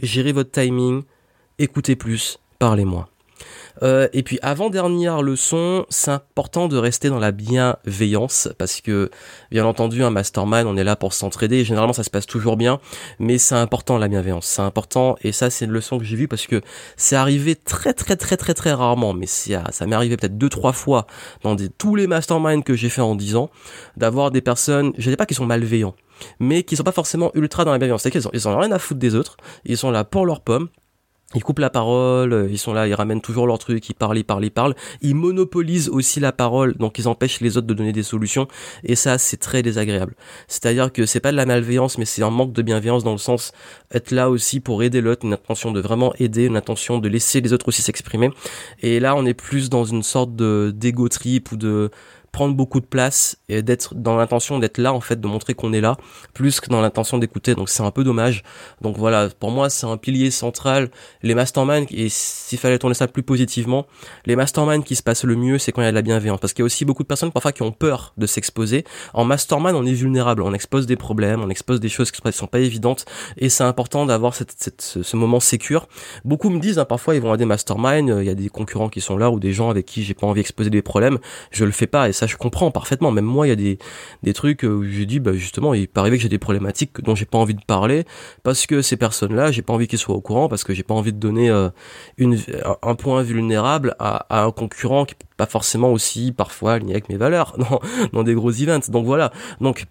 gérez 0.00 0.32
votre 0.32 0.50
timing, 0.50 1.02
écoutez 1.58 1.94
plus, 1.94 2.38
parlez 2.58 2.84
moins. 2.84 3.06
Euh, 3.82 4.08
et 4.12 4.22
puis 4.22 4.38
avant-dernière 4.42 5.22
leçon, 5.22 5.86
c'est 5.88 6.10
important 6.10 6.68
de 6.68 6.76
rester 6.76 7.08
dans 7.08 7.18
la 7.18 7.32
bienveillance 7.32 8.48
parce 8.58 8.80
que 8.80 9.10
bien 9.50 9.64
entendu 9.64 10.02
un 10.02 10.10
mastermind, 10.10 10.66
on 10.66 10.76
est 10.76 10.84
là 10.84 10.96
pour 10.96 11.12
s'entraider. 11.12 11.64
Généralement 11.64 11.92
ça 11.92 12.04
se 12.04 12.10
passe 12.10 12.26
toujours 12.26 12.56
bien, 12.56 12.80
mais 13.18 13.38
c'est 13.38 13.54
important 13.54 13.98
la 13.98 14.08
bienveillance, 14.08 14.46
c'est 14.46 14.62
important 14.62 15.16
et 15.22 15.32
ça 15.32 15.50
c'est 15.50 15.64
une 15.64 15.72
leçon 15.72 15.98
que 15.98 16.04
j'ai 16.04 16.16
vue 16.16 16.28
parce 16.28 16.46
que 16.46 16.60
c'est 16.96 17.16
arrivé 17.16 17.56
très 17.56 17.92
très 17.94 18.16
très 18.16 18.36
très 18.36 18.54
très 18.54 18.72
rarement, 18.72 19.14
mais 19.14 19.26
ça, 19.26 19.64
ça 19.70 19.86
m'est 19.86 19.96
arrivé 19.96 20.16
peut-être 20.16 20.38
deux 20.38 20.48
trois 20.48 20.72
fois 20.72 21.06
dans 21.42 21.56
tous 21.78 21.96
les 21.96 22.06
masterminds 22.06 22.62
que 22.62 22.74
j'ai 22.74 22.88
fait 22.88 23.02
en 23.02 23.14
dix 23.14 23.36
ans 23.36 23.50
d'avoir 23.96 24.30
des 24.30 24.40
personnes, 24.40 24.92
je 24.98 25.08
ne 25.08 25.12
dis 25.12 25.16
pas 25.16 25.26
qu'ils 25.26 25.36
sont 25.36 25.46
malveillants, 25.46 25.94
mais 26.40 26.62
qui 26.62 26.76
sont 26.76 26.82
pas 26.82 26.92
forcément 26.92 27.30
ultra 27.34 27.64
dans 27.64 27.72
la 27.72 27.78
bienveillance. 27.78 28.02
C'est 28.02 28.10
qu'ils 28.10 28.22
ils 28.32 28.48
ont 28.48 28.58
rien 28.58 28.72
à 28.72 28.78
foutre 28.78 29.00
des 29.00 29.14
autres, 29.14 29.36
ils 29.64 29.76
sont 29.76 29.90
là 29.90 30.04
pour 30.04 30.26
leurs 30.26 30.40
pommes, 30.40 30.68
ils 31.34 31.42
coupent 31.42 31.58
la 31.58 31.70
parole, 31.70 32.32
euh, 32.32 32.48
ils 32.50 32.58
sont 32.58 32.72
là, 32.72 32.86
ils 32.86 32.94
ramènent 32.94 33.20
toujours 33.20 33.46
leur 33.46 33.58
truc, 33.58 33.88
ils 33.88 33.94
parlent, 33.94 34.18
ils 34.18 34.24
parlent, 34.24 34.44
ils 34.44 34.50
parlent. 34.50 34.74
Ils 35.00 35.14
monopolisent 35.14 35.88
aussi 35.88 36.20
la 36.20 36.32
parole, 36.32 36.74
donc 36.76 36.98
ils 36.98 37.08
empêchent 37.08 37.40
les 37.40 37.56
autres 37.56 37.66
de 37.66 37.74
donner 37.74 37.92
des 37.92 38.02
solutions. 38.02 38.48
Et 38.84 38.96
ça, 38.96 39.18
c'est 39.18 39.36
très 39.36 39.62
désagréable. 39.62 40.14
C'est-à-dire 40.48 40.92
que 40.92 41.06
c'est 41.06 41.20
pas 41.20 41.32
de 41.32 41.36
la 41.36 41.46
malveillance, 41.46 41.98
mais 41.98 42.04
c'est 42.04 42.22
un 42.22 42.30
manque 42.30 42.52
de 42.52 42.62
bienveillance 42.62 43.04
dans 43.04 43.12
le 43.12 43.18
sens 43.18 43.52
être 43.92 44.10
là 44.10 44.30
aussi 44.30 44.60
pour 44.60 44.82
aider 44.82 45.00
l'autre, 45.00 45.24
une 45.24 45.34
intention 45.34 45.72
de 45.72 45.80
vraiment 45.80 46.12
aider, 46.18 46.46
une 46.46 46.56
intention 46.56 46.98
de 46.98 47.08
laisser 47.08 47.40
les 47.40 47.52
autres 47.52 47.68
aussi 47.68 47.82
s'exprimer. 47.82 48.30
Et 48.80 49.00
là, 49.00 49.14
on 49.16 49.26
est 49.26 49.34
plus 49.34 49.70
dans 49.70 49.84
une 49.84 50.02
sorte 50.02 50.34
de 50.34 50.72
d'ego 50.74 51.08
trip 51.08 51.52
ou 51.52 51.56
de 51.56 51.90
prendre 52.32 52.54
beaucoup 52.54 52.80
de 52.80 52.86
place 52.86 53.36
et 53.50 53.62
d'être 53.62 53.94
dans 53.94 54.16
l'intention 54.16 54.58
d'être 54.58 54.78
là 54.78 54.94
en 54.94 55.00
fait 55.00 55.20
de 55.20 55.26
montrer 55.26 55.52
qu'on 55.54 55.72
est 55.74 55.82
là 55.82 55.98
plus 56.32 56.60
que 56.60 56.68
dans 56.70 56.80
l'intention 56.80 57.18
d'écouter. 57.18 57.54
Donc 57.54 57.68
c'est 57.68 57.82
un 57.82 57.90
peu 57.90 58.04
dommage. 58.04 58.42
Donc 58.80 58.96
voilà. 58.96 59.28
Pour 59.38 59.50
moi 59.50 59.68
c'est 59.68 59.86
un 59.86 59.98
pilier 59.98 60.30
central. 60.30 60.90
Les 61.22 61.34
masterminds 61.34 61.86
et 61.90 62.08
s'il 62.08 62.58
fallait 62.58 62.78
tourner 62.78 62.94
ça 62.94 63.06
plus 63.06 63.22
positivement 63.22 63.86
les 64.24 64.34
masterminds 64.34 64.82
qui 64.82 64.96
se 64.96 65.02
passent 65.02 65.24
le 65.24 65.36
mieux 65.36 65.58
c'est 65.58 65.72
quand 65.72 65.82
il 65.82 65.84
y 65.84 65.88
a 65.88 65.90
de 65.90 65.96
la 65.96 66.02
bienveillance. 66.02 66.40
Parce 66.40 66.54
qu'il 66.54 66.62
y 66.62 66.64
a 66.64 66.66
aussi 66.66 66.86
beaucoup 66.86 67.02
de 67.02 67.08
personnes 67.08 67.32
parfois 67.32 67.52
qui 67.52 67.62
ont 67.62 67.72
peur 67.72 68.14
de 68.16 68.26
s'exposer. 68.26 68.84
En 69.12 69.24
mastermind 69.24 69.76
on 69.76 69.84
est 69.84 69.92
vulnérable. 69.92 70.42
On 70.42 70.54
expose 70.54 70.86
des 70.86 70.96
problèmes 70.96 71.42
on 71.42 71.50
expose 71.50 71.80
des 71.80 71.90
choses 71.90 72.10
qui 72.10 72.20
sont 72.32 72.46
pas 72.46 72.60
évidentes. 72.60 73.04
Et 73.36 73.50
c'est 73.50 73.64
important 73.64 74.06
d'avoir 74.06 74.34
cette, 74.34 74.96
ce 75.02 75.16
moment 75.16 75.38
sécure. 75.38 75.86
Beaucoup 76.24 76.48
me 76.48 76.58
disent 76.58 76.78
hein, 76.78 76.86
parfois 76.86 77.14
ils 77.14 77.20
vont 77.20 77.32
à 77.32 77.36
des 77.36 77.44
masterminds 77.44 78.20
il 78.20 78.26
y 78.26 78.30
a 78.30 78.34
des 78.34 78.48
concurrents 78.48 78.88
qui 78.88 79.02
sont 79.02 79.18
là 79.18 79.30
ou 79.30 79.38
des 79.38 79.52
gens 79.52 79.68
avec 79.68 79.84
qui 79.84 80.02
j'ai 80.02 80.14
pas 80.14 80.26
envie 80.26 80.40
d'exposer 80.40 80.70
des 80.70 80.80
problèmes. 80.80 81.18
Je 81.50 81.66
le 81.66 81.72
fais 81.72 81.86
pas 81.86 82.02
ça 82.22 82.28
je 82.28 82.36
comprends 82.36 82.70
parfaitement. 82.70 83.10
Même 83.10 83.24
moi, 83.24 83.46
il 83.48 83.50
y 83.50 83.52
a 83.52 83.56
des, 83.56 83.78
des 84.22 84.32
trucs 84.32 84.62
où 84.62 84.84
j'ai 84.84 85.06
dit, 85.06 85.18
bah 85.18 85.32
justement, 85.32 85.74
il 85.74 85.88
peut 85.88 85.98
arriver 85.98 86.18
que 86.18 86.22
j'ai 86.22 86.28
des 86.28 86.38
problématiques 86.38 87.00
dont 87.02 87.16
j'ai 87.16 87.24
pas 87.24 87.38
envie 87.38 87.54
de 87.54 87.64
parler 87.64 88.04
parce 88.44 88.66
que 88.66 88.80
ces 88.80 88.96
personnes-là, 88.96 89.50
j'ai 89.50 89.62
pas 89.62 89.72
envie 89.72 89.88
qu'ils 89.88 89.98
soient 89.98 90.14
au 90.14 90.20
courant 90.20 90.48
parce 90.48 90.62
que 90.62 90.72
j'ai 90.72 90.84
pas 90.84 90.94
envie 90.94 91.12
de 91.12 91.18
donner 91.18 91.50
euh, 91.50 91.70
une, 92.18 92.38
un 92.82 92.94
point 92.94 93.22
vulnérable 93.22 93.96
à, 93.98 94.44
un 94.44 94.52
concurrent 94.52 95.04
qui 95.04 95.16
pas 95.36 95.46
forcément 95.46 95.92
aussi 95.92 96.30
parfois 96.30 96.74
aligné 96.74 96.92
avec 96.92 97.08
mes 97.08 97.16
valeurs 97.16 97.56
dans, 97.58 97.80
dans 98.12 98.22
des 98.22 98.34
gros 98.34 98.52
events. 98.52 98.88
Donc 98.90 99.04
voilà. 99.04 99.32
Donc 99.60 99.86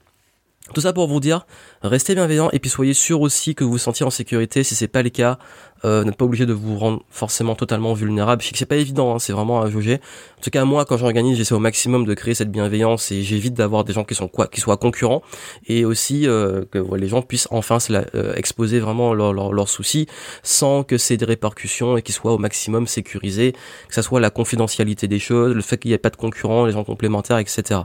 tout 0.74 0.82
ça 0.82 0.94
pour 0.94 1.08
vous 1.08 1.20
dire, 1.20 1.46
restez 1.84 2.16
bienveillant 2.16 2.50
et 2.52 2.60
puis 2.60 2.70
soyez 2.70 2.94
sûr 2.94 3.22
aussi 3.22 3.56
que 3.56 3.64
vous 3.64 3.72
vous 3.72 3.78
sentiez 3.78 4.06
en 4.06 4.10
sécurité. 4.10 4.64
Si 4.64 4.76
c'est 4.76 4.88
pas 4.88 5.04
le 5.04 5.10
cas, 5.10 5.38
euh, 5.84 6.04
n'êtes 6.04 6.16
pas 6.16 6.26
obligé 6.26 6.46
de 6.46 6.54
vous 6.54 6.78
rendre 6.78 7.04
forcément 7.10 7.56
totalement 7.56 7.94
vulnérable. 7.94 8.42
Je 8.42 8.48
sais 8.48 8.54
que 8.54 8.60
c'est 8.60 8.66
pas 8.66 8.76
évident, 8.76 9.16
hein, 9.16 9.20
c'est 9.20 9.34
vraiment 9.34 9.62
à 9.62 9.70
jauger. 9.70 9.96
En 10.38 10.42
tout 10.42 10.52
cas, 10.52 10.64
moi, 10.64 10.86
quand 10.86 10.98
j'organise, 10.98 11.38
j'essaie 11.38 11.56
au 11.56 11.60
maximum 11.60 12.06
de 12.06 12.14
créer 12.14 12.36
cette 12.36 12.52
bienveillance 12.52 13.12
et 13.12 13.24
j'évite 13.24 13.56
d'avoir 13.56 13.84
des 13.84 13.94
gens 13.94 14.04
qui 14.04 14.14
sont 14.14 14.28
quoi, 14.28 14.48
qui 14.48 14.62
soient 14.62 14.78
concurrents 14.78 15.24
et 15.68 15.86
aussi 15.86 16.28
euh, 16.28 16.66
que 16.70 16.80
les 16.96 17.08
gens 17.08 17.22
puissent 17.22 17.48
enfin 17.52 17.80
se 17.80 17.94
euh, 17.94 18.34
exposer 18.36 18.80
vraiment 18.80 19.14
leurs 19.14 19.70
soucis 19.70 20.08
sans 20.44 20.84
que 20.84 20.98
c'est 20.98 21.18
des 21.18 21.26
répercussions 21.26 21.98
et 21.98 22.02
qu'ils 22.02 22.16
soient 22.16 22.34
au 22.34 22.38
maximum 22.38 22.86
sécurisés, 22.86 23.54
que 23.88 23.96
ça 23.96 24.04
soit 24.04 24.20
la 24.20 24.30
confidentialité 24.30 25.08
des 25.08 25.20
choses, 25.20 25.56
le 25.56 25.62
fait 25.62 25.78
qu'il 25.78 25.90
n'y 25.90 25.96
ait 25.96 26.00
pas 26.00 26.10
de 26.10 26.16
concurrents, 26.16 26.66
les 26.66 26.74
gens 26.74 26.84
complémentaires, 26.84 27.40
etc. 27.40 27.82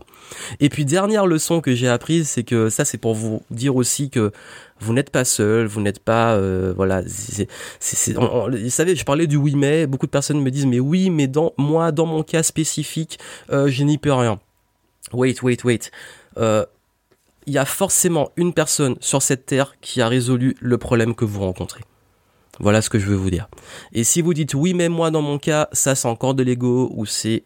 Et 0.60 0.68
puis 0.68 0.84
dernière 0.84 1.26
leçon 1.26 1.60
que 1.60 1.74
j'ai 1.74 1.88
apprise, 1.88 2.28
c'est 2.28 2.44
que 2.44 2.68
ça, 2.68 2.84
c'est 2.84 2.98
pour 2.98 3.14
vous 3.14 3.42
dire 3.50 3.74
aussi 3.74 3.85
que 4.10 4.32
vous 4.80 4.92
n'êtes 4.92 5.10
pas 5.10 5.24
seul, 5.24 5.66
vous 5.66 5.80
n'êtes 5.80 6.00
pas, 6.00 6.34
euh, 6.34 6.74
voilà, 6.76 7.02
c'est, 7.06 7.48
c'est, 7.80 8.12
vous 8.14 8.70
savez, 8.70 8.94
je 8.94 9.04
parlais 9.04 9.26
du 9.26 9.36
oui 9.36 9.54
mais, 9.54 9.86
beaucoup 9.86 10.06
de 10.06 10.10
personnes 10.10 10.40
me 10.40 10.50
disent 10.50 10.66
mais 10.66 10.80
oui, 10.80 11.10
mais 11.10 11.26
dans 11.26 11.52
moi, 11.56 11.92
dans 11.92 12.06
mon 12.06 12.22
cas 12.22 12.42
spécifique, 12.42 13.18
euh, 13.50 13.68
je 13.68 13.84
n'y 13.84 13.98
peux 13.98 14.12
rien. 14.12 14.38
Wait, 15.12 15.42
wait, 15.42 15.64
wait. 15.64 15.90
Euh, 16.36 16.64
il 17.46 17.52
y 17.52 17.58
a 17.58 17.64
forcément 17.64 18.30
une 18.36 18.52
personne 18.52 18.96
sur 19.00 19.22
cette 19.22 19.46
terre 19.46 19.76
qui 19.80 20.02
a 20.02 20.08
résolu 20.08 20.56
le 20.60 20.78
problème 20.78 21.14
que 21.14 21.24
vous 21.24 21.40
rencontrez. 21.40 21.82
Voilà 22.58 22.80
ce 22.80 22.90
que 22.90 22.98
je 22.98 23.06
veux 23.06 23.16
vous 23.16 23.30
dire. 23.30 23.48
Et 23.92 24.04
si 24.04 24.22
vous 24.22 24.32
dites 24.34 24.54
oui, 24.54 24.72
mais 24.74 24.88
moi 24.88 25.10
dans 25.10 25.22
mon 25.22 25.38
cas, 25.38 25.68
ça 25.72 25.94
c'est 25.94 26.08
encore 26.08 26.34
de 26.34 26.42
l'ego 26.42 26.90
ou 26.94 27.06
c'est 27.06 27.44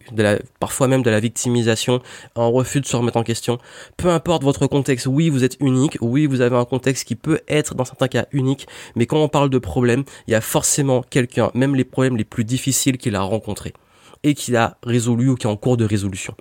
parfois 0.61 0.89
même 0.89 1.03
de 1.03 1.11
la 1.11 1.21
victimisation, 1.21 2.01
un 2.37 2.47
refus 2.47 2.81
de 2.81 2.87
se 2.87 2.97
remettre 2.97 3.17
en 3.17 3.23
question. 3.23 3.59
Peu 3.97 4.09
importe 4.09 4.45
votre 4.45 4.67
contexte, 4.67 5.07
oui, 5.07 5.29
vous 5.29 5.45
êtes 5.45 5.57
unique, 5.61 5.99
oui, 6.01 6.27
vous 6.27 6.41
avez 6.41 6.57
un 6.57 6.65
contexte 6.65 7.07
qui 7.07 7.17
peut 7.17 7.41
être 7.49 7.75
dans 7.75 7.85
certains 7.85 8.09
cas 8.09 8.27
unique, 8.33 8.69
mais 8.95 9.07
quand 9.07 9.19
on 9.19 9.29
parle 9.29 9.51
de 9.51 9.59
problème, 9.59 10.05
il 10.29 10.33
y 10.33 10.35
a 10.35 10.41
forcément 10.41 11.03
quelqu'un, 11.03 11.51
même 11.55 11.75
les 11.75 11.85
problèmes 11.85 12.17
les 12.17 12.25
plus 12.25 12.45
difficiles 12.45 12.99
qu'il 12.99 13.17
a 13.17 13.23
rencontrés 13.23 13.75
et 14.23 14.35
qu'il 14.35 14.57
a 14.57 14.77
résolu 14.83 15.31
ou 15.31 15.35
qui 15.35 15.47
est 15.47 15.51
en 15.51 15.57
cours 15.57 15.79
de 15.79 15.85
résolution. 15.85 16.35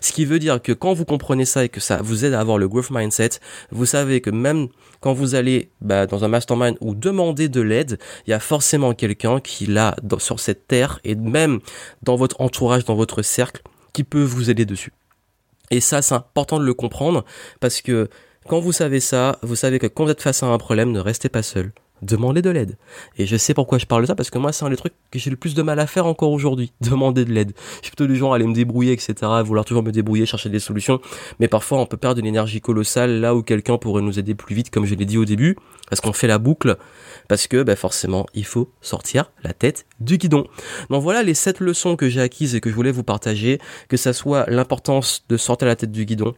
Ce 0.00 0.12
qui 0.12 0.24
veut 0.24 0.38
dire 0.38 0.62
que 0.62 0.72
quand 0.72 0.94
vous 0.94 1.04
comprenez 1.04 1.44
ça 1.44 1.64
et 1.64 1.68
que 1.68 1.80
ça 1.80 2.00
vous 2.02 2.24
aide 2.24 2.32
à 2.32 2.40
avoir 2.40 2.56
le 2.56 2.66
growth 2.66 2.90
mindset, 2.90 3.30
vous 3.70 3.84
savez 3.84 4.22
que 4.22 4.30
même 4.30 4.68
quand 5.00 5.12
vous 5.12 5.34
allez 5.34 5.70
bah, 5.80 6.06
dans 6.06 6.24
un 6.24 6.28
mastermind 6.28 6.76
ou 6.80 6.94
demander 6.94 7.48
de 7.48 7.60
l'aide, 7.60 7.98
il 8.26 8.30
y 8.30 8.34
a 8.34 8.40
forcément 8.40 8.94
quelqu'un 8.94 9.40
qui 9.40 9.66
l'a 9.66 9.96
sur 10.18 10.40
cette 10.40 10.66
terre 10.66 11.00
et 11.04 11.14
même 11.14 11.60
dans 12.02 12.16
votre 12.16 12.40
entourage, 12.40 12.84
dans 12.84 12.94
votre 12.94 13.22
cercle, 13.22 13.62
qui 13.92 14.04
peut 14.04 14.22
vous 14.22 14.50
aider 14.50 14.64
dessus. 14.64 14.92
Et 15.70 15.80
ça, 15.80 16.02
c'est 16.02 16.14
important 16.14 16.58
de 16.58 16.64
le 16.64 16.74
comprendre 16.74 17.24
parce 17.60 17.80
que 17.80 18.08
quand 18.48 18.60
vous 18.60 18.72
savez 18.72 19.00
ça, 19.00 19.38
vous 19.42 19.56
savez 19.56 19.78
que 19.78 19.86
quand 19.86 20.04
vous 20.04 20.10
êtes 20.10 20.22
face 20.22 20.42
à 20.42 20.46
un 20.46 20.58
problème, 20.58 20.92
ne 20.92 21.00
restez 21.00 21.28
pas 21.28 21.42
seul. 21.42 21.72
Demandez 22.02 22.42
de 22.42 22.50
l'aide. 22.50 22.76
Et 23.18 23.26
je 23.26 23.36
sais 23.36 23.54
pourquoi 23.54 23.78
je 23.78 23.86
parle 23.86 24.02
de 24.02 24.06
ça, 24.06 24.14
parce 24.14 24.30
que 24.30 24.38
moi, 24.38 24.52
c'est 24.52 24.64
un 24.64 24.70
des 24.70 24.76
trucs 24.76 24.92
que 25.10 25.18
j'ai 25.18 25.30
le 25.30 25.36
plus 25.36 25.54
de 25.54 25.62
mal 25.62 25.78
à 25.78 25.86
faire 25.86 26.06
encore 26.06 26.32
aujourd'hui, 26.32 26.72
demander 26.80 27.24
de 27.24 27.32
l'aide. 27.32 27.52
Je 27.76 27.86
suis 27.86 27.90
plutôt 27.90 28.06
du 28.06 28.16
genre 28.16 28.32
à 28.32 28.36
aller 28.36 28.46
me 28.46 28.54
débrouiller, 28.54 28.92
etc., 28.92 29.14
vouloir 29.44 29.64
toujours 29.64 29.82
me 29.82 29.92
débrouiller, 29.92 30.26
chercher 30.26 30.48
des 30.48 30.58
solutions, 30.58 31.00
mais 31.40 31.48
parfois 31.48 31.78
on 31.78 31.86
peut 31.86 31.96
perdre 31.96 32.20
une 32.20 32.26
énergie 32.26 32.60
colossale 32.60 33.20
là 33.20 33.34
où 33.34 33.42
quelqu'un 33.42 33.78
pourrait 33.78 34.02
nous 34.02 34.18
aider 34.18 34.34
plus 34.34 34.54
vite, 34.54 34.70
comme 34.70 34.84
je 34.84 34.94
l'ai 34.94 35.04
dit 35.04 35.18
au 35.18 35.24
début, 35.24 35.56
parce 35.88 36.00
qu'on 36.00 36.12
fait 36.12 36.26
la 36.26 36.38
boucle, 36.38 36.76
parce 37.28 37.46
que 37.46 37.62
ben, 37.62 37.76
forcément, 37.76 38.26
il 38.34 38.44
faut 38.44 38.70
sortir 38.80 39.30
la 39.42 39.52
tête 39.52 39.86
du 40.00 40.18
guidon. 40.18 40.46
Donc 40.90 41.02
voilà 41.02 41.22
les 41.22 41.34
sept 41.34 41.60
leçons 41.60 41.96
que 41.96 42.08
j'ai 42.08 42.20
acquises 42.20 42.54
et 42.54 42.60
que 42.60 42.70
je 42.70 42.74
voulais 42.74 42.92
vous 42.92 43.02
partager, 43.02 43.58
que 43.88 43.96
ça 43.96 44.12
soit 44.12 44.48
l'importance 44.48 45.24
de 45.28 45.36
sortir 45.36 45.68
la 45.68 45.76
tête 45.76 45.92
du 45.92 46.04
guidon, 46.04 46.34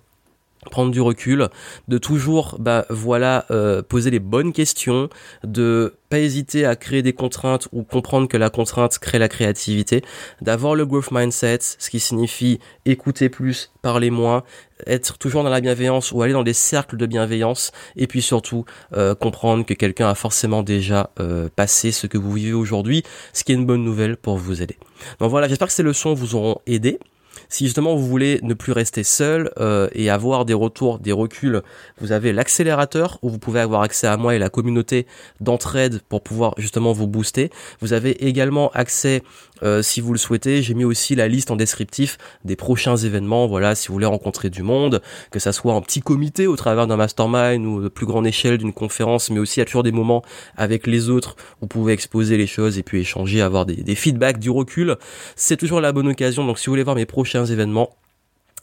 prendre 0.71 0.90
du 0.90 1.01
recul, 1.01 1.49
de 1.87 1.99
toujours 1.99 2.57
bah 2.59 2.85
voilà 2.90 3.47
euh, 3.51 3.83
poser 3.83 4.11
les 4.11 4.18
bonnes 4.18 4.53
questions, 4.53 5.09
de 5.44 5.94
pas 6.09 6.18
hésiter 6.18 6.64
à 6.64 6.75
créer 6.75 7.03
des 7.03 7.12
contraintes 7.12 7.68
ou 7.73 7.83
comprendre 7.83 8.29
que 8.29 8.37
la 8.37 8.51
contrainte 8.51 8.99
crée 8.99 9.18
la 9.18 9.29
créativité, 9.29 10.03
d'avoir 10.40 10.75
le 10.75 10.87
growth 10.87 11.11
mindset, 11.11 11.59
ce 11.61 11.90
qui 11.90 12.01
signifie 12.01 12.61
écouter 12.87 13.29
plus, 13.29 13.73
parler 13.83 14.11
moins, 14.11 14.42
être 14.87 15.18
toujours 15.18 15.42
dans 15.42 15.51
la 15.51 15.61
bienveillance 15.61 16.12
ou 16.12 16.23
aller 16.23 16.33
dans 16.33 16.42
des 16.42 16.55
cercles 16.55 16.97
de 16.97 17.07
bienveillance 17.07 17.73
et 17.97 18.07
puis 18.07 18.23
surtout 18.23 18.64
euh, 18.97 19.14
comprendre 19.14 19.66
que 19.66 19.75
quelqu'un 19.75 20.09
a 20.09 20.14
forcément 20.14 20.62
déjà 20.62 21.11
euh, 21.21 21.49
passé 21.55 21.92
ce 21.92 22.07
que 22.07 22.18
vous 22.18 22.33
vivez 22.33 22.53
aujourd'hui, 22.53 23.03
ce 23.33 23.44
qui 23.44 23.53
est 23.53 23.57
une 23.57 23.66
bonne 23.66 23.85
nouvelle 23.85 24.16
pour 24.16 24.37
vous 24.37 24.62
aider. 24.62 24.77
Donc 25.21 25.31
voilà, 25.31 25.49
j'espère 25.49 25.68
que 25.68 25.75
ces 25.75 25.83
leçons 25.83 26.14
vous 26.14 26.35
auront 26.35 26.61
aidé. 26.66 26.99
Si 27.50 27.64
justement 27.64 27.96
vous 27.96 28.06
voulez 28.06 28.40
ne 28.42 28.52
plus 28.52 28.72
rester 28.72 29.02
seul 29.02 29.50
euh, 29.58 29.88
et 29.92 30.11
avoir 30.11 30.44
des 30.44 30.54
retours, 30.54 30.98
des 30.98 31.12
reculs, 31.12 31.62
vous 31.98 32.12
avez 32.12 32.32
l'accélérateur 32.32 33.18
où 33.22 33.30
vous 33.30 33.38
pouvez 33.38 33.61
avoir 33.61 33.80
accès 33.80 34.06
à 34.06 34.18
moi 34.18 34.34
et 34.34 34.38
la 34.38 34.50
communauté 34.50 35.06
d'entraide 35.40 36.02
pour 36.11 36.22
pouvoir 36.22 36.52
justement 36.58 36.92
vous 36.92 37.06
booster. 37.06 37.50
Vous 37.80 37.94
avez 37.94 38.26
également 38.26 38.70
accès, 38.74 39.22
euh, 39.62 39.80
si 39.80 40.02
vous 40.02 40.12
le 40.12 40.18
souhaitez, 40.18 40.62
j'ai 40.62 40.74
mis 40.74 40.84
aussi 40.84 41.14
la 41.14 41.26
liste 41.26 41.50
en 41.50 41.56
descriptif 41.56 42.18
des 42.44 42.54
prochains 42.54 42.96
événements. 42.96 43.46
Voilà, 43.46 43.74
si 43.74 43.88
vous 43.88 43.94
voulez 43.94 44.06
rencontrer 44.06 44.50
du 44.50 44.62
monde, 44.62 45.00
que 45.30 45.38
ça 45.38 45.52
soit 45.52 45.72
en 45.72 45.80
petit 45.80 46.00
comité 46.00 46.46
au 46.46 46.56
travers 46.56 46.87
d'un 46.87 46.96
mastermind 46.96 47.64
ou 47.64 47.82
de 47.82 47.88
plus 47.88 48.06
grande 48.06 48.26
échelle 48.26 48.58
d'une 48.58 48.74
conférence, 48.74 49.30
mais 49.30 49.38
aussi 49.38 49.62
à 49.62 49.64
toujours 49.64 49.82
des 49.82 49.92
moments 49.92 50.22
avec 50.58 50.87
les 50.87 51.08
autres, 51.08 51.34
vous 51.62 51.66
pouvez 51.66 51.94
exposer 51.94 52.37
les 52.37 52.46
choses 52.46 52.76
et 52.76 52.82
puis 52.82 53.00
échanger, 53.00 53.40
avoir 53.40 53.64
des, 53.64 53.76
des 53.76 53.94
feedbacks, 53.94 54.38
du 54.38 54.50
recul. 54.50 54.96
C'est 55.34 55.56
toujours 55.56 55.80
la 55.80 55.92
bonne 55.92 56.08
occasion. 56.08 56.46
Donc 56.46 56.58
si 56.58 56.66
vous 56.66 56.72
voulez 56.72 56.82
voir 56.82 56.96
mes 56.96 57.06
prochains 57.06 57.38
événements 57.44 57.96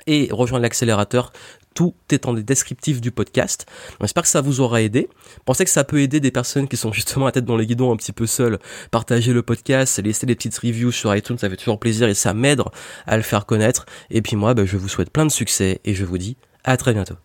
et 0.08 0.30
rejoindre 0.32 0.64
l'accélérateur. 0.64 1.32
Tout 1.74 1.94
est 2.10 2.26
en 2.26 2.34
descriptif 2.34 3.02
du 3.02 3.12
podcast. 3.12 3.66
J'espère 4.00 4.24
que 4.24 4.30
ça 4.30 4.40
vous 4.40 4.62
aura 4.62 4.82
aidé. 4.82 5.10
Pensez 5.44 5.66
que 5.66 5.70
ça 5.70 5.84
peut 5.84 6.00
aider 6.00 6.22
des 6.22 6.32
personnes 6.32 6.70
qui 6.70 6.78
sont 6.78 6.94
justement 6.94 7.26
à 7.26 7.34
tête 7.34 7.44
dans 7.44 7.58
les 7.58 7.66
guidons 7.66 7.92
un 7.92 7.98
petit 7.98 8.14
peu 8.14 8.28
seules. 8.28 8.60
Partagez 8.92 9.34
le 9.34 9.42
podcast, 9.42 10.02
laissez 10.02 10.26
des 10.26 10.36
petites 10.36 10.58
reviews 10.58 10.92
sur 10.92 11.14
iTunes, 11.14 11.38
ça 11.38 11.50
fait 11.50 11.58
toujours 11.58 11.80
plaisir 11.80 12.08
et 12.08 12.14
ça 12.14 12.34
m'aide 12.34 12.62
à 13.06 13.18
le 13.18 13.24
faire 13.24 13.46
connaître. 13.46 13.86
Et 14.10 14.22
puis 14.22 14.38
moi, 14.38 14.54
ben, 14.54 14.66
je 14.66 14.78
vous 14.78 14.88
souhaite 14.88 15.10
plein 15.10 15.26
de 15.26 15.32
succès 15.32 15.82
et 15.84 15.94
je 15.94 16.06
vous 16.06 16.18
dis 16.18 16.38
à 16.64 16.78
très 16.78 16.94
bientôt. 16.94 17.16